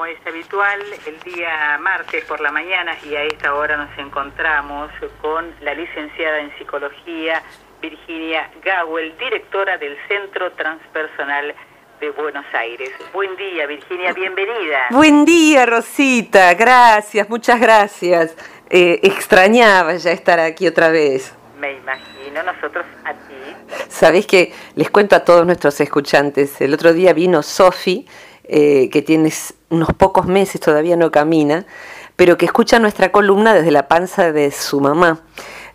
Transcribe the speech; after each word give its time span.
como 0.00 0.10
es 0.10 0.26
habitual, 0.26 0.80
el 1.04 1.20
día 1.30 1.76
martes 1.78 2.24
por 2.24 2.40
la 2.40 2.50
mañana 2.50 2.96
y 3.04 3.14
a 3.16 3.24
esta 3.24 3.54
hora 3.54 3.76
nos 3.76 3.98
encontramos 3.98 4.90
con 5.20 5.54
la 5.60 5.74
licenciada 5.74 6.40
en 6.40 6.50
psicología 6.56 7.42
Virginia 7.82 8.50
Gawel, 8.64 9.14
directora 9.18 9.76
del 9.76 9.98
Centro 10.08 10.52
Transpersonal 10.52 11.54
de 12.00 12.10
Buenos 12.12 12.46
Aires. 12.54 12.88
Buen 13.12 13.36
día, 13.36 13.66
Virginia, 13.66 14.14
bienvenida. 14.14 14.86
Buen 14.88 15.26
día, 15.26 15.66
Rosita, 15.66 16.54
gracias, 16.54 17.28
muchas 17.28 17.60
gracias. 17.60 18.34
Eh, 18.70 19.00
extrañaba 19.02 19.94
ya 19.96 20.12
estar 20.12 20.40
aquí 20.40 20.66
otra 20.66 20.88
vez. 20.88 21.36
Me 21.58 21.72
imagino, 21.72 22.42
nosotros 22.42 22.86
a 23.04 23.12
ti. 23.12 23.84
Sabés 23.88 24.26
que 24.26 24.54
les 24.76 24.90
cuento 24.90 25.14
a 25.14 25.26
todos 25.26 25.44
nuestros 25.44 25.78
escuchantes, 25.78 26.58
el 26.62 26.72
otro 26.72 26.94
día 26.94 27.12
vino 27.12 27.42
Sofi 27.42 28.06
eh, 28.52 28.90
que 28.90 29.00
tiene 29.00 29.32
unos 29.68 29.92
pocos 29.94 30.26
meses, 30.26 30.60
todavía 30.60 30.96
no 30.96 31.12
camina, 31.12 31.66
pero 32.16 32.36
que 32.36 32.46
escucha 32.46 32.80
nuestra 32.80 33.12
columna 33.12 33.54
desde 33.54 33.70
la 33.70 33.86
panza 33.86 34.32
de 34.32 34.50
su 34.50 34.80
mamá. 34.80 35.20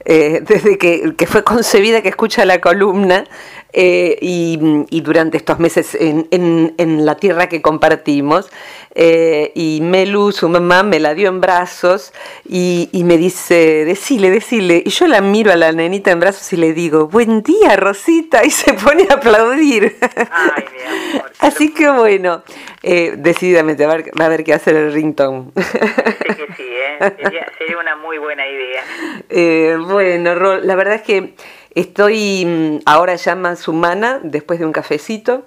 Eh, 0.05 0.41
desde 0.48 0.77
que, 0.77 1.27
fue 1.27 1.44
concebida 1.44 2.02
que 2.02 2.09
escucha 2.09 2.45
la 2.45 2.62
columna 2.62 3.26
eh, 3.73 4.18
y, 4.22 5.02
durante 5.02 5.38
estos 5.38 5.59
meses 5.59 5.98
en, 6.00 7.05
la 7.05 7.16
tierra 7.16 7.50
que 7.50 7.62
compartimos. 7.62 8.50
y 8.95 9.80
Melu, 9.81 10.31
su 10.31 10.48
mamá, 10.48 10.84
me 10.84 11.00
la 11.00 11.14
dio 11.14 11.28
en 11.28 11.41
brazos 11.41 12.14
y, 12.48 12.90
me 13.04 13.18
dice, 13.18 13.84
decile, 13.86 14.30
decile. 14.30 14.81
Y 14.86 14.90
yo 14.91 15.08
la 15.08 15.22
miro 15.22 15.52
a 15.52 15.55
la 15.55 15.72
nenita 15.72 16.12
en 16.12 16.20
brazos 16.20 16.53
y 16.53 16.58
le 16.58 16.73
digo, 16.73 17.08
buen 17.08 17.42
día, 17.42 17.76
Rosita, 17.76 18.45
y 18.45 18.52
se 18.52 18.73
pone 18.73 19.08
a 19.09 19.16
aplaudir. 19.16 19.98
Ay, 20.31 20.66
mi 20.72 21.17
amor, 21.17 21.31
Así 21.40 21.73
que 21.73 21.90
bueno, 21.90 22.44
eh, 22.81 23.14
decididamente 23.17 23.86
va 23.86 23.94
a, 23.94 24.26
haber, 24.26 24.44
que 24.44 24.53
hacer 24.53 24.76
el 24.76 24.94
ringtone. 24.94 25.52
Sí 25.56 26.36
que 26.36 26.48
sí, 26.56 26.64
¿eh? 26.64 27.14
sería, 27.58 27.78
una 27.80 27.95
muy 27.95 28.17
buena 28.17 28.47
idea. 28.47 28.84
Eh, 29.30 29.78
bueno, 29.80 30.58
la 30.59 30.76
verdad 30.76 30.95
es 30.95 31.02
que 31.02 31.36
estoy 31.73 32.45
mm, 32.45 32.80
ahora 32.86 33.16
ya 33.16 33.36
más 33.36 33.68
humana 33.68 34.20
después 34.23 34.59
de 34.59 34.66
un 34.66 34.72
cafecito. 34.72 35.45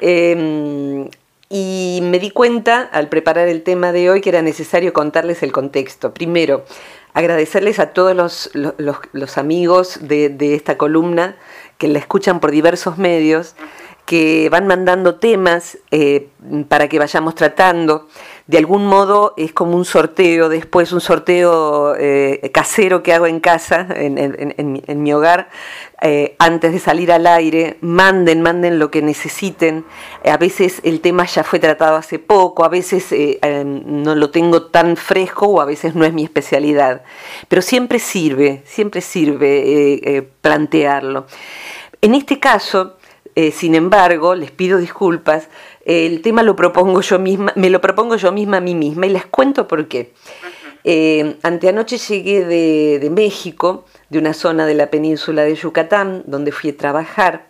Em, 0.00 1.08
y 1.48 2.00
me 2.02 2.18
di 2.18 2.30
cuenta 2.30 2.82
al 2.82 3.08
preparar 3.08 3.46
el 3.48 3.62
tema 3.62 3.92
de 3.92 4.10
hoy 4.10 4.20
que 4.20 4.30
era 4.30 4.42
necesario 4.42 4.92
contarles 4.92 5.42
el 5.42 5.52
contexto. 5.52 6.12
Primero, 6.12 6.64
agradecerles 7.14 7.78
a 7.78 7.92
todos 7.92 8.50
los, 8.54 9.38
amigos 9.38 10.00
de, 10.02 10.54
esta 10.54 10.76
columna 10.76 11.36
que 11.78 11.88
la 11.88 11.98
escuchan 11.98 12.40
por 12.40 12.50
diversos 12.50 12.98
medios 12.98 13.54
que 14.06 14.48
van 14.50 14.68
mandando 14.68 15.16
temas 15.16 15.78
eh, 15.90 16.28
para 16.68 16.88
que 16.88 16.98
vayamos 16.98 17.34
tratando. 17.34 18.06
De 18.46 18.56
algún 18.56 18.86
modo 18.86 19.34
es 19.36 19.52
como 19.52 19.76
un 19.76 19.84
sorteo, 19.84 20.48
después 20.48 20.92
un 20.92 21.00
sorteo 21.00 21.96
eh, 21.98 22.48
casero 22.54 23.02
que 23.02 23.12
hago 23.12 23.26
en 23.26 23.40
casa, 23.40 23.88
en, 23.90 25.02
mi 25.02 25.12
hogar, 25.12 25.48
eh, 26.00 26.36
antes 26.38 26.72
de 26.72 26.78
salir 26.78 27.10
al 27.10 27.26
aire. 27.26 27.78
Manden, 27.80 28.42
manden 28.42 28.78
lo 28.78 28.92
que 28.92 29.02
necesiten. 29.02 29.84
a 30.24 30.36
veces 30.36 30.80
el 30.84 31.00
tema 31.00 31.26
ya 31.26 31.42
fue 31.42 31.58
tratado 31.58 31.96
hace 31.96 32.20
poco, 32.20 32.64
a 32.64 32.68
veces 32.68 33.12
no 33.64 34.14
lo 34.14 34.30
tengo 34.30 34.66
tan 34.66 34.96
fresco 34.96 35.46
o 35.46 35.60
a 35.60 35.64
veces 35.64 35.96
no 35.96 36.04
es 36.04 36.12
mi 36.12 36.22
especialidad. 36.22 37.02
Pero 37.48 37.60
siempre 37.60 37.98
sirve, 37.98 38.62
siempre 38.64 39.00
sirve 39.00 40.30
plantearlo. 40.40 41.26
En 42.00 42.14
este 42.14 42.38
caso, 42.38 42.96
eh, 43.36 43.50
sin 43.50 43.74
embargo, 43.74 44.34
les 44.34 44.50
pido 44.50 44.78
disculpas, 44.78 45.48
el 45.84 46.22
tema 46.22 46.42
lo 46.42 46.56
propongo 46.56 47.02
yo 47.02 47.18
misma, 47.18 47.52
me 47.54 47.68
lo 47.68 47.82
propongo 47.82 48.16
yo 48.16 48.32
misma 48.32 48.56
a 48.56 48.60
mí 48.60 48.74
misma 48.74 49.06
y 49.06 49.10
les 49.10 49.26
cuento 49.26 49.68
por 49.68 49.88
qué. 49.88 50.14
Eh, 50.84 51.36
anteanoche 51.42 51.98
llegué 51.98 52.46
de, 52.46 53.10
México, 53.10 53.84
de 54.08 54.20
una 54.20 54.32
zona 54.32 54.64
de 54.64 54.72
la 54.72 54.90
península 54.90 55.42
de 55.42 55.54
Yucatán, 55.54 56.22
donde 56.26 56.50
fui 56.50 56.70
a 56.70 56.76
trabajar, 56.78 57.48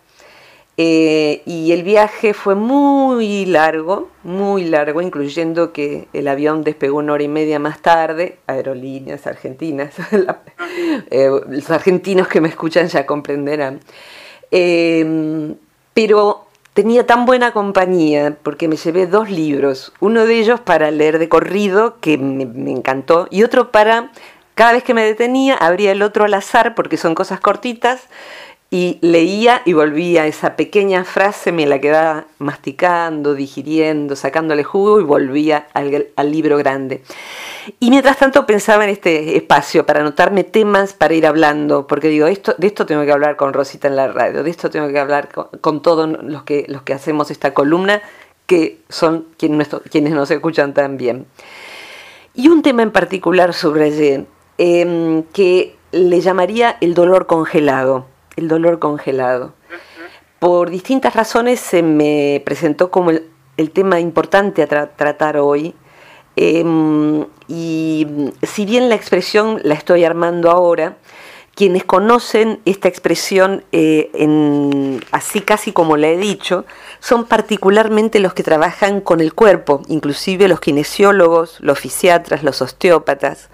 eh, 0.75 1.41
y 1.45 1.71
el 1.71 1.83
viaje 1.83 2.33
fue 2.33 2.55
muy 2.55 3.45
largo, 3.45 4.09
muy 4.23 4.65
largo, 4.65 5.01
incluyendo 5.01 5.71
que 5.71 6.09
el 6.11 6.27
avión 6.27 6.65
despegó 6.65 6.97
una 6.97 7.13
hora 7.13 7.23
y 7.23 7.29
media 7.29 7.59
más 7.59 7.81
tarde, 7.81 8.39
aerolíneas 8.45 9.25
argentinas, 9.25 9.93
los 11.47 11.71
argentinos 11.71 12.27
que 12.27 12.41
me 12.41 12.49
escuchan 12.49 12.89
ya 12.89 13.05
comprenderán 13.05 13.79
pero 15.97 16.45
tenía 16.75 17.07
tan 17.07 17.25
buena 17.25 17.53
compañía 17.53 18.37
porque 18.43 18.67
me 18.67 18.75
llevé 18.75 19.07
dos 19.07 19.31
libros, 19.31 19.93
uno 19.99 20.27
de 20.27 20.39
ellos 20.39 20.59
para 20.59 20.91
leer 20.91 21.17
de 21.17 21.27
corrido, 21.27 21.99
que 22.01 22.19
me, 22.19 22.43
encantó, 22.71 23.27
y 23.31 23.41
otro 23.41 23.71
para, 23.71 24.11
cada 24.53 24.73
vez 24.73 24.83
que 24.83 24.93
me 24.93 25.03
detenía, 25.03 25.55
abría 25.55 25.91
el 25.91 26.03
otro 26.03 26.25
al 26.25 26.35
azar 26.35 26.75
porque 26.75 26.97
son 26.97 27.15
cosas 27.15 27.39
cortitas, 27.39 28.03
y 28.69 28.97
leía 29.01 29.61
y 29.65 29.71
volvía 29.71 30.27
esa 30.27 30.57
pequeña 30.57 31.05
frase, 31.05 31.53
me 31.53 31.65
la 31.65 31.79
quedaba 31.79 32.25
masticando, 32.37 33.33
digiriendo, 33.33 34.17
sacándole 34.17 34.65
jugo 34.65 34.99
y 34.99 35.03
volvía 35.03 35.67
al, 35.73 36.31
libro 36.31 36.57
grande. 36.57 37.01
Y 37.79 37.89
mientras 37.89 38.17
tanto 38.17 38.45
pensaba 38.45 38.83
en 38.83 38.89
este 38.89 39.37
espacio 39.37 39.85
para 39.85 40.01
anotarme 40.01 40.43
temas 40.43 40.93
para 40.93 41.13
ir 41.13 41.25
hablando, 41.25 41.87
porque 41.87 42.09
digo, 42.09 42.27
esto, 42.27 42.55
de 42.57 42.67
esto 42.67 42.85
tengo 42.85 43.05
que 43.05 43.11
hablar 43.11 43.37
con 43.37 43.53
Rosita 43.53 43.87
en 43.87 43.95
la 43.95 44.09
radio, 44.09 44.43
de 44.43 44.49
esto 44.49 44.69
tengo 44.69 44.89
que 44.89 44.99
hablar 44.99 45.29
con, 45.61 45.81
todos 45.81 46.09
los 46.23 46.43
que, 46.43 46.65
los 46.67 46.81
que 46.81 46.93
hacemos 46.93 47.31
esta 47.31 47.53
columna, 47.53 48.01
que 48.47 48.79
son 48.89 49.27
quienes, 49.37 49.69
nos 50.13 50.29
escuchan 50.29 50.73
también. 50.73 51.25
Y 52.33 52.49
un 52.49 52.61
tema 52.61 52.83
en 52.83 52.91
particular 52.91 53.53
sobre 53.53 54.25
eh, 54.57 55.23
que 55.31 55.75
le 55.93 56.19
llamaría 56.19 56.77
el 56.81 56.93
dolor 56.93 57.27
congelado 57.27 58.16
el 58.37 58.47
dolor 58.47 58.79
congelado. 58.79 59.53
Por 60.39 60.69
distintas 60.69 61.15
razones 61.15 61.59
se 61.59 61.83
me 61.83 62.41
presentó 62.45 62.89
como 62.89 63.11
el, 63.11 63.71
tema 63.71 63.99
importante 63.99 64.61
a 64.61 64.67
tratar 64.67 65.37
hoy. 65.37 65.75
Em, 66.35 67.25
y 67.47 68.07
si 68.43 68.65
bien 68.65 68.87
la 68.87 68.95
expresión 68.95 69.59
la 69.63 69.73
estoy 69.73 70.05
armando 70.05 70.51
ahora, 70.51 70.97
quienes 71.57 71.85
conocen 71.85 72.59
esta 72.65 72.87
expresión 72.87 73.63
eh, 73.71 74.11
en, 74.13 75.03
así 75.11 75.41
casi 75.41 75.71
como 75.71 75.97
la 75.97 76.09
he 76.09 76.17
dicho, 76.17 76.65
son 76.99 77.25
particularmente 77.25 78.19
los 78.19 78.35
que 78.35 78.43
trabajan 78.43 79.01
con 79.01 79.21
el 79.21 79.33
cuerpo, 79.33 79.81
inclusive 79.87 80.47
los 80.47 80.59
kinesiólogos, 80.59 81.57
los 81.61 81.79
fisiatras, 81.79 82.43
los 82.43 82.61
osteópatas. 82.61 83.49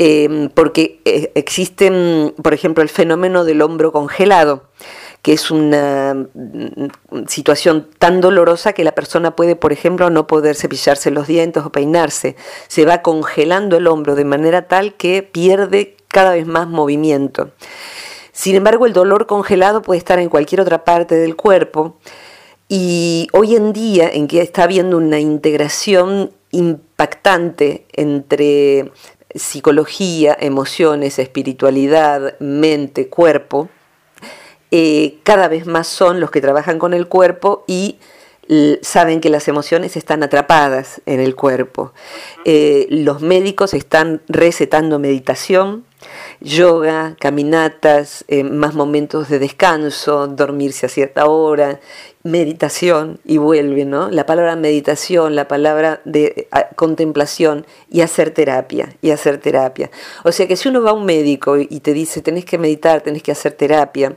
Em, 0.00 0.48
porque 0.50 1.00
eh, 1.04 1.32
existen, 1.34 2.32
por 2.40 2.54
ejemplo, 2.54 2.84
el 2.84 2.88
fenómeno 2.88 3.44
del 3.44 3.60
hombro 3.62 3.90
congelado, 3.90 4.62
que 5.22 5.32
es 5.32 5.50
una 5.50 6.14
mm, 6.14 7.26
situación 7.26 7.88
tan 7.98 8.20
dolorosa 8.20 8.72
que 8.74 8.84
la 8.84 8.92
persona 8.92 9.34
puede, 9.34 9.56
por 9.56 9.72
ejemplo, 9.72 10.08
no 10.08 10.28
poder 10.28 10.54
cepillarse 10.54 11.10
los 11.10 11.26
dientes 11.26 11.64
o 11.64 11.72
peinarse. 11.72 12.36
Se 12.68 12.84
va 12.84 13.02
congelando 13.02 13.76
el 13.76 13.88
hombro 13.88 14.14
de 14.14 14.24
manera 14.24 14.68
tal 14.68 14.94
que 14.94 15.24
pierde 15.24 15.96
cada 16.06 16.34
vez 16.34 16.46
más 16.46 16.68
movimiento. 16.68 17.50
Sin 18.30 18.54
embargo, 18.54 18.86
el 18.86 18.92
dolor 18.92 19.26
congelado 19.26 19.82
puede 19.82 19.98
estar 19.98 20.20
en 20.20 20.28
cualquier 20.28 20.60
otra 20.60 20.84
parte 20.84 21.16
del 21.16 21.34
cuerpo 21.34 21.96
y 22.68 23.26
hoy 23.32 23.56
en 23.56 23.72
día 23.72 24.08
en 24.08 24.28
que 24.28 24.42
está 24.42 24.62
habiendo 24.62 24.96
una 24.96 25.18
integración 25.18 26.30
impactante 26.52 27.86
entre 27.92 28.92
psicología, 29.34 30.36
emociones, 30.38 31.18
espiritualidad, 31.18 32.38
mente, 32.40 33.08
cuerpo, 33.08 33.68
eh, 34.70 35.18
cada 35.22 35.48
vez 35.48 35.66
más 35.66 35.86
son 35.86 36.20
los 36.20 36.30
que 36.30 36.40
trabajan 36.40 36.78
con 36.78 36.94
el 36.94 37.08
cuerpo 37.08 37.64
y 37.66 37.98
saben 38.80 39.20
que 39.20 39.28
las 39.28 39.46
emociones 39.48 39.96
están 39.96 40.22
atrapadas 40.22 41.02
en 41.06 41.20
el 41.20 41.34
cuerpo. 41.34 41.92
Eh, 42.44 42.86
los 42.90 43.20
médicos 43.20 43.74
están 43.74 44.22
recetando 44.26 44.98
meditación, 44.98 45.84
yoga, 46.40 47.16
caminatas, 47.18 48.24
eh, 48.28 48.44
más 48.44 48.74
momentos 48.74 49.28
de 49.28 49.38
descanso, 49.38 50.28
dormirse 50.28 50.86
a 50.86 50.88
cierta 50.88 51.26
hora, 51.26 51.80
meditación 52.22 53.20
y 53.24 53.38
vuelve, 53.38 53.84
¿no? 53.84 54.10
La 54.10 54.26
palabra 54.26 54.56
meditación, 54.56 55.34
la 55.34 55.48
palabra 55.48 56.00
de 56.04 56.48
contemplación 56.76 57.66
y 57.90 58.02
hacer 58.02 58.30
terapia, 58.30 58.96
y 59.02 59.10
hacer 59.10 59.38
terapia. 59.38 59.90
O 60.24 60.32
sea 60.32 60.46
que 60.46 60.56
si 60.56 60.68
uno 60.68 60.82
va 60.82 60.90
a 60.90 60.94
un 60.94 61.04
médico 61.04 61.56
y 61.56 61.80
te 61.80 61.92
dice 61.92 62.22
tenés 62.22 62.44
que 62.44 62.58
meditar, 62.58 63.00
tenés 63.00 63.22
que 63.22 63.32
hacer 63.32 63.52
terapia, 63.52 64.16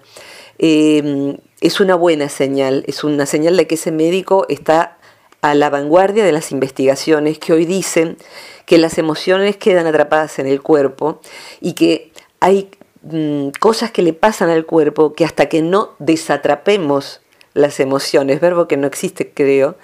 em, 0.57 1.37
es 1.61 1.79
una 1.79 1.95
buena 1.95 2.29
señal, 2.29 2.83
es 2.87 3.03
una 3.03 3.25
señal 3.25 3.57
de 3.57 3.67
que 3.67 3.75
ese 3.75 3.91
médico 3.91 4.45
está 4.49 4.97
a 5.41 5.55
la 5.55 5.69
vanguardia 5.69 6.23
de 6.23 6.31
las 6.31 6.51
investigaciones 6.51 7.39
que 7.39 7.53
hoy 7.53 7.65
dicen 7.65 8.17
que 8.65 8.77
las 8.77 8.97
emociones 8.97 9.57
quedan 9.57 9.87
atrapadas 9.87 10.39
en 10.39 10.47
el 10.47 10.61
cuerpo 10.61 11.19
y 11.59 11.73
que 11.73 12.11
hay 12.39 12.69
mm, 13.01 13.49
cosas 13.59 13.91
que 13.91 14.03
le 14.03 14.13
pasan 14.13 14.49
al 14.49 14.65
cuerpo 14.65 15.13
que 15.13 15.25
hasta 15.25 15.49
que 15.49 15.61
no 15.61 15.91
desatrapemos 15.99 17.21
las 17.53 17.79
emociones, 17.79 18.39
verbo 18.39 18.67
que 18.67 18.77
no 18.77 18.87
existe 18.87 19.31
creo, 19.33 19.75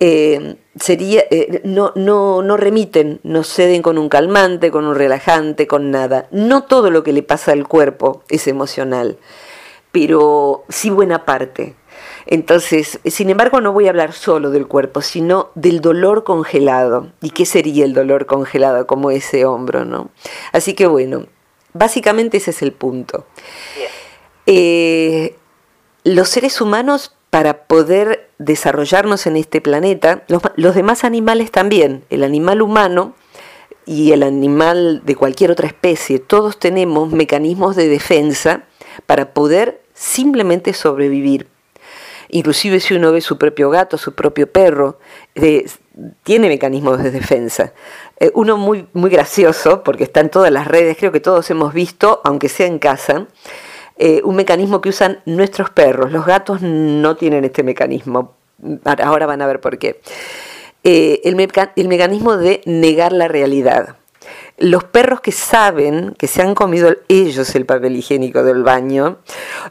eh, 0.00 0.56
sería, 0.78 1.24
eh, 1.30 1.62
no, 1.64 1.92
no, 1.94 2.42
no 2.42 2.56
remiten, 2.56 3.20
no 3.22 3.42
ceden 3.42 3.80
con 3.80 3.96
un 3.96 4.08
calmante, 4.08 4.70
con 4.70 4.84
un 4.84 4.94
relajante, 4.94 5.66
con 5.66 5.90
nada. 5.90 6.28
No 6.30 6.64
todo 6.64 6.90
lo 6.90 7.02
que 7.02 7.12
le 7.12 7.22
pasa 7.22 7.52
al 7.52 7.66
cuerpo 7.66 8.22
es 8.28 8.46
emocional, 8.46 9.18
pero 9.92 10.64
sí 10.68 10.90
buena 10.90 11.24
parte. 11.24 11.74
Entonces, 12.26 13.00
sin 13.04 13.30
embargo, 13.30 13.60
no 13.60 13.72
voy 13.72 13.86
a 13.86 13.90
hablar 13.90 14.12
solo 14.12 14.50
del 14.50 14.66
cuerpo, 14.66 15.02
sino 15.02 15.50
del 15.54 15.80
dolor 15.80 16.24
congelado. 16.24 17.12
¿Y 17.20 17.30
qué 17.30 17.46
sería 17.46 17.84
el 17.84 17.94
dolor 17.94 18.26
congelado 18.26 18.86
como 18.86 19.10
ese 19.10 19.44
hombro, 19.44 19.84
no? 19.84 20.10
Así 20.52 20.74
que 20.74 20.86
bueno, 20.86 21.26
básicamente 21.72 22.38
ese 22.38 22.50
es 22.50 22.62
el 22.62 22.72
punto. 22.72 23.26
Eh, 24.46 25.36
los 26.04 26.28
seres 26.28 26.60
humanos 26.60 27.14
para 27.30 27.66
poder 27.66 28.30
desarrollarnos 28.38 29.26
en 29.26 29.36
este 29.36 29.60
planeta, 29.60 30.22
los, 30.28 30.74
demás 30.74 31.02
animales 31.02 31.50
también, 31.50 32.04
el 32.08 32.22
animal 32.22 32.62
humano 32.62 33.14
y 33.86 34.12
el 34.12 34.22
animal 34.22 35.02
de 35.04 35.16
cualquier 35.16 35.50
otra 35.50 35.66
especie, 35.66 36.20
todos 36.20 36.60
tenemos 36.60 37.10
mecanismos 37.10 37.74
de 37.74 37.88
defensa 37.88 38.62
para 39.06 39.34
poder 39.34 39.82
simplemente 39.94 40.74
sobrevivir. 40.74 41.48
Inclusive 42.34 42.80
si 42.80 42.94
uno 42.94 43.12
ve 43.12 43.20
su 43.20 43.38
propio 43.38 43.70
gato, 43.70 43.96
su 43.96 44.12
propio 44.12 44.50
perro, 44.50 44.98
tiene 46.24 46.48
mecanismos 46.48 47.00
de 47.00 47.12
defensa. 47.12 47.72
Eh, 48.18 48.32
uno 48.34 48.56
muy, 48.56 48.88
muy 48.92 49.08
gracioso, 49.08 49.84
porque 49.84 50.02
está 50.02 50.18
en 50.18 50.30
todas 50.30 50.50
las 50.50 50.66
redes, 50.66 50.96
creo 50.98 51.12
que 51.12 51.20
todos 51.20 51.48
hemos 51.50 51.72
visto, 51.72 52.20
aunque 52.24 52.48
sea 52.48 52.66
en 52.66 52.80
casa, 52.80 53.28
eh, 53.98 54.20
un 54.24 54.34
mecanismo 54.34 54.80
que 54.80 54.88
usan 54.88 55.20
nuestros 55.26 55.70
perros. 55.70 56.10
Los 56.10 56.26
gatos 56.26 56.60
no 56.60 57.14
tienen 57.14 57.44
este 57.44 57.62
mecanismo. 57.62 58.34
Ahora 58.84 59.26
van 59.26 59.40
a 59.40 59.46
ver 59.46 59.60
por 59.60 59.78
qué. 59.78 60.00
Eh, 60.82 61.20
el 61.24 61.36
mecanismo 61.36 62.36
de 62.36 62.62
negar 62.64 63.12
la 63.12 63.28
realidad. 63.28 63.96
Los 64.56 64.84
perros 64.84 65.20
que 65.20 65.32
saben 65.32 66.14
que 66.16 66.28
se 66.28 66.40
han 66.40 66.54
comido 66.54 66.94
ellos 67.08 67.54
el 67.56 67.66
papel 67.66 67.96
higiénico 67.96 68.44
del 68.44 68.62
baño, 68.62 69.18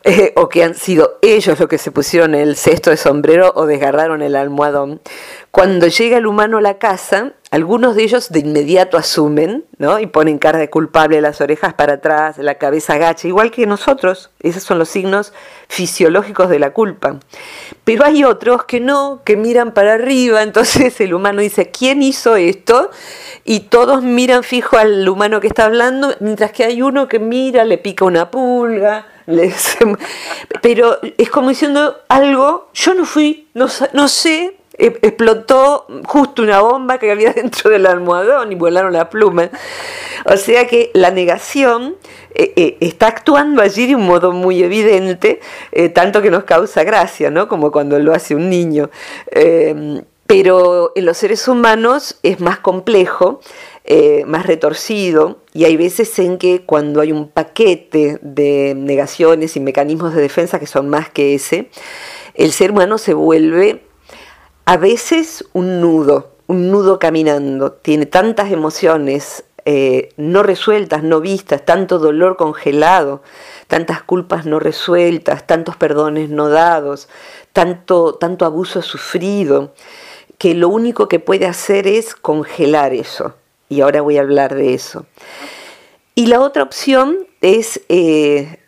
eh, 0.04 0.34
o 0.36 0.50
que 0.50 0.64
han 0.64 0.76
sido 0.76 1.20
ellos 1.22 1.58
los 1.58 1.70
que 1.70 1.78
se 1.78 1.92
pusieron 1.92 2.36
el 2.36 2.58
cesto 2.58 2.90
de 2.90 2.98
sombrero 2.98 3.54
o 3.56 3.66
desgarraron 3.66 4.22
el 4.22 4.36
almohadón, 4.36 5.00
cuando 5.54 5.86
llega 5.86 6.18
el 6.18 6.26
humano 6.26 6.58
a 6.58 6.62
la 6.62 6.80
casa, 6.80 7.34
algunos 7.52 7.96
de 7.96 8.02
ellos 8.02 8.32
de 8.32 8.40
inmediato 8.40 8.98
asumen, 8.98 9.66
¿no? 9.78 10.00
Y 10.00 10.08
ponen 10.08 10.40
cara 10.40 10.58
de 10.58 10.72
culpable, 10.72 11.22
las 11.22 11.42
orejas 11.42 11.76
para 11.76 11.94
atrás, 11.94 12.40
la 12.40 12.56
cabeza 12.56 12.94
agacha, 12.94 13.28
igual 13.28 13.52
que 13.52 13.68
nosotros. 13.68 14.32
Esos 14.40 14.64
son 14.64 14.80
los 14.80 14.90
signos 14.90 15.32
fisiológicos 15.68 16.50
de 16.50 16.58
la 16.58 16.74
culpa. 16.74 17.20
Pero 17.84 18.04
hay 18.04 18.24
otros 18.24 18.64
que 18.64 18.80
no, 18.80 19.22
que 19.24 19.38
miran 19.38 19.76
para 19.76 19.94
arriba, 19.94 20.42
entonces 20.42 21.00
el 21.00 21.14
humano 21.14 21.42
dice, 21.42 21.70
¿quién 21.70 22.02
hizo 22.02 22.36
esto? 22.36 22.90
Y 23.46 23.60
todos 23.60 24.02
miran 24.02 24.42
fijo 24.42 24.78
al 24.78 25.08
humano 25.08 25.40
que 25.40 25.50
está 25.50 25.66
hablando, 25.66 26.16
mientras 26.20 26.52
que 26.52 26.64
hay 26.64 26.82
uno 26.82 27.08
que 27.08 27.20
mira, 27.20 27.64
le 27.64 27.78
pica 27.78 28.06
una 28.06 28.32
pulga, 28.32 29.06
pero 30.64 30.98
es 31.20 31.30
como 31.30 31.50
diciendo 31.50 31.98
algo, 32.10 32.70
yo 32.74 32.96
no 32.96 33.06
fui, 33.06 33.50
no, 33.54 33.68
no 33.94 34.08
sé, 34.08 34.58
explotó 34.78 35.86
justo 36.06 36.42
una 36.42 36.62
bomba 36.62 36.98
que 36.98 37.12
había 37.12 37.34
dentro 37.34 37.70
del 37.70 37.86
almohadón 37.86 38.52
y 38.52 38.56
volaron 38.56 38.94
las 38.94 39.08
plumas. 39.08 39.50
O 40.26 40.38
sea 40.38 40.68
que 40.68 40.92
la 40.94 41.12
negación 41.12 41.96
eh, 42.34 42.54
eh, 42.56 42.78
está 42.80 43.08
actuando 43.08 43.62
allí 43.62 43.88
de 43.88 43.96
un 43.96 44.06
modo 44.06 44.32
muy 44.32 44.64
evidente, 44.64 45.40
eh, 45.72 45.90
tanto 45.90 46.22
que 46.22 46.32
nos 46.32 46.46
causa 46.46 46.84
gracia, 46.84 47.30
¿no? 47.30 47.48
Como 47.48 47.72
cuando 47.72 48.00
lo 48.00 48.14
hace 48.14 48.36
un 48.36 48.50
niño. 48.50 48.90
pero 50.26 50.94
en 50.96 51.06
los 51.06 51.18
seres 51.18 51.48
humanos 51.48 52.18
es 52.24 52.40
más 52.40 52.58
complejo, 52.58 53.42
más 54.26 54.48
retorcido, 54.48 55.38
y 55.54 55.66
hay 55.66 55.78
veces 55.78 56.18
en 56.18 56.38
que 56.38 56.64
cuando 56.66 57.02
hay 57.02 57.12
un 57.12 57.28
paquete 57.28 58.18
de 58.22 58.74
negaciones 58.76 59.56
y 59.58 59.60
mecanismos 59.60 60.16
de 60.16 60.22
defensa 60.22 60.60
que 60.60 60.66
son 60.66 60.90
más 60.90 61.10
que 61.10 61.36
ese, 61.36 61.70
el 62.34 62.52
ser 62.52 62.72
humano 62.72 62.98
se 62.98 63.14
vuelve 63.14 63.83
a 64.66 64.78
veces 64.78 65.46
un 65.54 65.82
nudo, 65.82 66.36
un 66.48 66.72
nudo 66.72 67.00
caminando, 67.00 67.74
tiene 67.74 68.06
tantas 68.06 68.52
emociones 68.52 69.44
eh, 69.66 70.10
no 70.18 70.44
resueltas, 70.44 71.04
no 71.04 71.22
vistas, 71.22 71.64
tanto 71.64 72.00
dolor 72.00 72.36
congelado, 72.36 73.22
tantas 73.68 74.04
culpas 74.04 74.46
no 74.46 74.60
resueltas, 74.60 75.48
tantos 75.48 75.78
perdones 75.78 76.30
no 76.30 76.50
dados, 76.50 77.08
tanto, 77.54 78.16
tanto 78.16 78.46
abuso 78.46 78.82
sufrido, 78.82 79.74
que 80.38 80.54
lo 80.54 80.68
único 80.68 81.08
que 81.08 81.20
puede 81.20 81.46
hacer 81.46 81.88
es 81.88 82.16
congelar 82.16 82.94
eso. 82.94 83.36
Y 83.70 83.82
ahora 83.82 84.02
voy 84.02 84.18
a 84.18 84.22
hablar 84.22 84.54
de 84.56 84.74
eso. 84.74 85.06
Y 86.16 86.28
la 86.28 86.42
otra 86.42 86.64
opción 86.64 87.28
es 87.40 87.82
eh, 87.88 88.60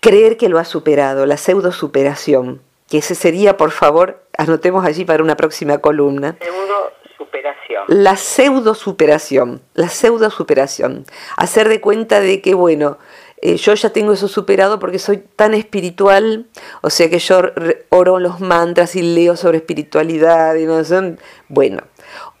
creer 0.00 0.36
que 0.36 0.48
lo 0.48 0.58
ha 0.58 0.64
superado, 0.64 1.24
la 1.26 1.36
pseudo 1.36 1.70
superación 1.70 2.60
que 2.92 2.98
ese 2.98 3.14
sería, 3.14 3.56
por 3.56 3.70
favor, 3.70 4.22
anotemos 4.36 4.84
allí 4.84 5.06
para 5.06 5.22
una 5.22 5.34
próxima 5.34 5.78
columna. 5.78 6.36
Pseudo 6.38 6.92
superación. 7.16 7.84
La 7.88 8.16
pseudo 8.16 8.74
superación, 8.74 9.62
la 9.72 9.88
pseudo 9.88 10.28
superación. 10.28 11.06
Hacer 11.38 11.70
de 11.70 11.80
cuenta 11.80 12.20
de 12.20 12.42
que, 12.42 12.52
bueno, 12.52 12.98
eh, 13.42 13.56
yo 13.56 13.74
ya 13.74 13.90
tengo 13.90 14.12
eso 14.12 14.28
superado 14.28 14.78
porque 14.78 14.98
soy 14.98 15.18
tan 15.36 15.52
espiritual, 15.52 16.46
o 16.80 16.90
sea 16.90 17.10
que 17.10 17.18
yo 17.18 17.42
oro 17.88 18.20
los 18.20 18.40
mantras 18.40 18.96
y 18.96 19.02
leo 19.02 19.36
sobre 19.36 19.58
espiritualidad 19.58 20.54
y 20.54 20.64
no 20.64 20.82
sé, 20.84 21.16
bueno, 21.48 21.82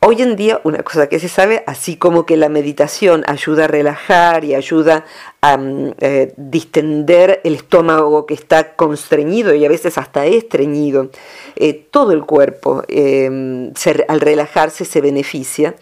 Hoy 0.04 0.20
en 0.20 0.34
día, 0.34 0.60
una 0.64 0.82
cosa 0.82 1.08
que 1.08 1.20
se 1.20 1.28
sabe, 1.28 1.62
así 1.64 1.96
como 1.96 2.26
que 2.26 2.36
la 2.36 2.48
meditación 2.48 3.22
ayuda 3.28 3.64
a 3.64 3.68
relajar 3.68 4.44
y 4.44 4.56
ayuda 4.56 5.04
a 5.40 5.56
mm, 5.56 5.94
eh, 6.00 6.34
distender 6.36 7.40
el 7.44 7.54
estómago 7.54 8.26
que 8.26 8.34
está 8.34 8.74
constreñido 8.74 9.54
y 9.54 9.64
a 9.64 9.68
veces 9.68 9.98
hasta 9.98 10.26
estreñido, 10.26 11.10
eh, 11.54 11.74
todo 11.74 12.10
el 12.10 12.24
cuerpo 12.24 12.82
al 12.88 14.20
relajarse 14.20 14.84
se 14.84 15.00
beneficia, 15.00 15.76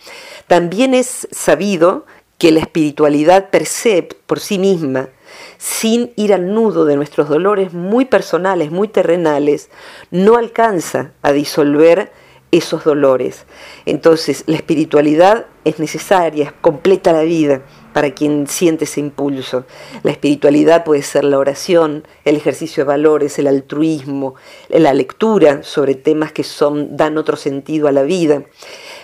también 0.47 0.93
es 0.93 1.27
sabido 1.31 2.05
que 2.41 2.51
la 2.53 2.61
espiritualidad 2.61 3.51
per 3.51 3.67
se, 3.67 4.03
por 4.03 4.41
sí 4.41 4.59
misma, 4.59 5.11
sin 5.59 6.15
ir 6.17 6.33
al 6.33 6.55
nudo 6.55 6.87
de 6.87 6.97
nuestros 6.97 7.29
dolores 7.29 7.75
muy 7.75 8.07
personales, 8.07 8.71
muy 8.71 8.89
terrenales, 8.89 9.69
no 10.11 10.37
alcanza 10.37 11.13
a 11.21 11.33
disolver 11.33 12.11
esos 12.51 12.83
dolores. 12.83 13.45
Entonces, 13.85 14.45
la 14.47 14.57
espiritualidad 14.57 15.49
es 15.67 15.79
necesaria, 15.79 16.47
es 16.47 16.53
completa 16.53 17.13
la 17.13 17.25
vida 17.25 17.61
para 17.93 18.15
quien 18.15 18.47
siente 18.47 18.85
ese 18.85 19.01
impulso. 19.01 19.67
La 20.03 20.11
espiritualidad 20.11 20.83
puede 20.83 21.03
ser 21.03 21.25
la 21.25 21.39
oración, 21.39 22.09
el 22.25 22.37
ejercicio 22.37 22.85
de 22.85 22.89
valores, 22.89 23.39
el 23.39 23.49
altruismo, 23.49 24.35
la 24.71 24.95
lectura 24.95 25.63
sobre 25.63 25.95
temas 25.95 26.33
que 26.33 26.43
son, 26.43 26.97
dan 26.97 27.19
otro 27.19 27.37
sentido 27.37 27.87
a 27.87 27.93
la 27.93 28.03
vida. 28.03 28.45